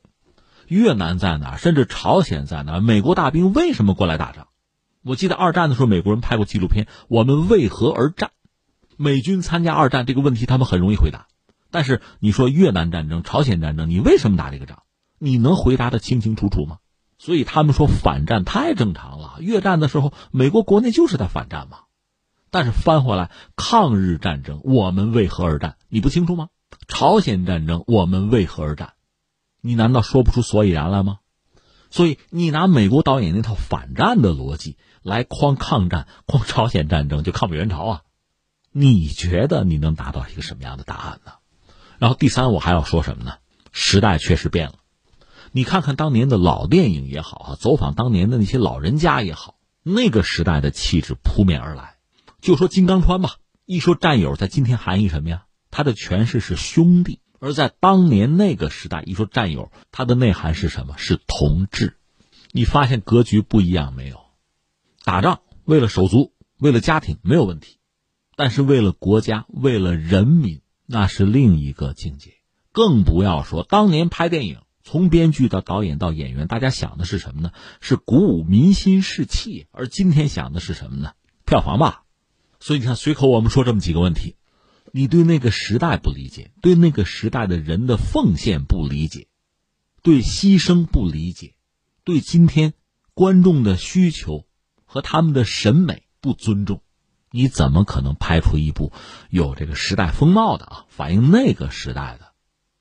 [0.67, 1.57] 越南在哪？
[1.59, 2.81] 甚至朝鲜在哪？
[2.81, 4.49] 美国大兵为什么过来打仗？
[5.03, 8.31] 我记得二战的时候，美国人拍过纪录片《我们为何而战》，
[8.97, 11.27] 美军参加二战这个问题他们很容易回答。
[11.71, 14.85] 但是你说越南战争、朝鲜战争，你为什么打这个仗？
[15.19, 16.79] 你能回答的清清楚楚吗？
[17.19, 19.35] 所以他们说反战太正常了。
[19.41, 21.81] 越战的时候，美国国内就是在反战嘛。
[22.51, 25.77] 但是翻回来，抗日战争我们为何而战？
[25.89, 26.49] 你不清楚吗？
[26.89, 28.95] 朝鲜战争我们为何而战？
[29.61, 31.19] 你难道说不出所以然来吗？
[31.91, 38.03] 所以你拿美国导演那套反战的逻辑来框抗战、框朝鲜战争，就抗美援朝啊？
[38.73, 41.33] 你觉得你能达到一个什么样的答案呢？
[41.99, 43.35] 然后第三，我还要说什么呢？
[43.71, 44.75] 时代确实变了。
[45.53, 51.95] 你看看当年的老电影也好啊，走访当年的那些老人家也好，那个时代的气质扑面而来。
[52.41, 55.45] 就说金刚川吧，一说战友，在今天含义什么呀？
[55.77, 60.95] 他的诠释是兄弟，而在当年那个时代，一说战友，他的内涵是什么？
[60.99, 61.97] 是同志。
[62.53, 64.21] 你发现格局不一样没有？
[65.03, 67.79] 打仗为了手足，为了家庭没有问题，
[68.37, 72.35] 但是为了国家，为了人民，那是另一个境界。
[72.71, 74.61] 更不要说当年拍电影。
[74.85, 77.51] 从编剧到导演到演员，大家想的是什么呢？
[77.81, 79.67] 是鼓舞民心士气。
[79.73, 81.15] 而今天想的是什么呢？
[81.45, 82.05] 票房吧。
[82.61, 84.37] 所以你看，随口我们说这么几个问题：
[84.97, 89.27] 你对那个时代不理解，对那个时代的人的奉献不理解，
[90.03, 91.57] 对牺牲不理解，
[92.05, 92.75] 对今天
[93.13, 94.47] 观众的需求
[94.85, 96.81] 和他们的审美不尊重，
[97.33, 98.93] 你怎么可能拍出一部
[99.31, 102.33] 有这个时代风貌的啊，反映那个时代的？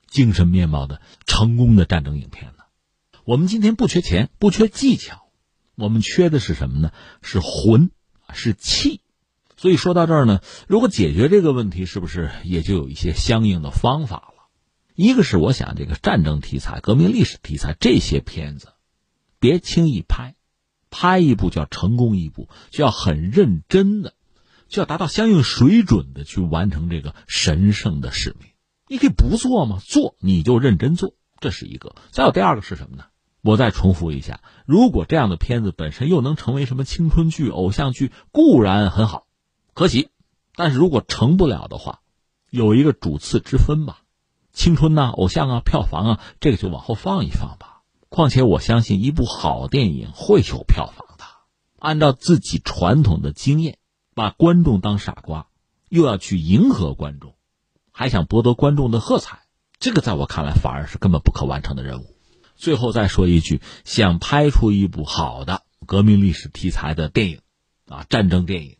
[0.06, 2.62] 精神面貌的成功的战争影片呢？
[3.24, 5.26] 我们今天不缺钱，不缺技巧，
[5.74, 6.92] 我们缺的是什么呢？
[7.22, 7.90] 是魂，
[8.32, 9.00] 是气。
[9.64, 14.50] 所以说到这儿呢，如果解决这个问题，是不是也就有一些相应的方法了？
[14.94, 18.74] 一个是我想，这个战争题材、革命历史题材这些片子，
[19.38, 20.34] 别轻易拍，
[20.90, 24.12] 拍一部叫成功一部，就要很认真的，
[24.68, 28.50] 就要达到相应水准的去完成这个神圣的使命。
[28.86, 29.78] 你可以不做吗？
[29.82, 31.94] 做你就认真做，这是一个。
[32.10, 33.04] 再有第二个是什么呢？
[33.40, 39.26] 我再重复一下：如果这样的片子本身又能成为什么青春剧、偶像剧，固然很好，
[39.74, 40.08] 可喜；
[40.54, 42.00] 但是如果成不了的话，
[42.48, 44.00] 有一个主次之分吧。
[44.52, 47.82] 青春呐，偶像啊，票房啊，这个就往后放一放吧。
[48.08, 51.24] 况且我相信，一部好电影会有票房的。
[51.80, 53.78] 按照自己传统的经验，
[54.14, 55.48] 把观众当傻瓜，
[55.88, 57.34] 又要去迎合观众。
[57.90, 59.40] 还想博得观众的喝彩，
[59.80, 62.16] 这个在我看来反而是根本不可完成的任务。
[62.54, 67.40] 最后再说一句，想拍出一部好的革命历史题材的电影，
[67.88, 68.76] 啊，战争电影，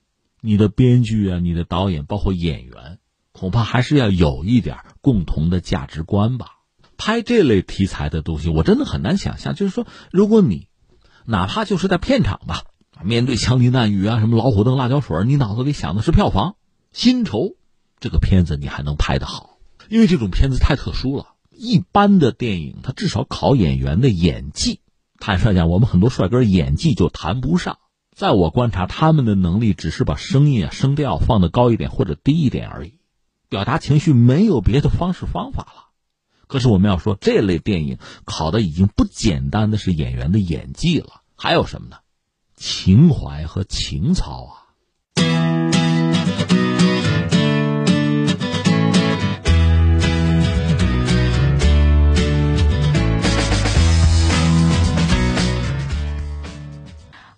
[0.47, 2.99] 你的编剧啊，你的导演，包括演员，
[3.33, 6.59] 恐怕还是要有一点共同的价值观吧。
[6.99, 10.69] 拍这类题材的东西，我真的很难想象，就是说，如果你
[11.25, 12.65] 哪怕就是在片场吧，
[13.03, 16.57] 面对枪林弹雨啊，什么老虎凳、辣椒水，你脑子里想的是票房、
[16.93, 17.57] 薪酬，
[17.99, 19.57] 这个片子你还能拍得好？
[19.89, 21.29] 因为这种片子太特殊了。
[21.51, 24.81] 一般的电影，它至少考演员的演技。
[25.19, 27.79] 坦率讲，我们很多帅哥演技就谈不上。
[28.15, 33.01] 在我观察，他们的能力只是把声音啊、声调放得高一点或者低一点而已，
[33.49, 35.85] 表达情绪没有别的方式方法了。
[36.47, 41.97] 可是我们要说，这类电影考的已经不简单的是演员的演技了，还有什么呢？
[42.55, 44.64] 情怀和情操啊。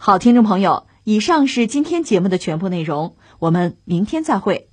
[0.06, 4.70] 好，听众朋友，以上是今天节目的全部内容，我们明天再会。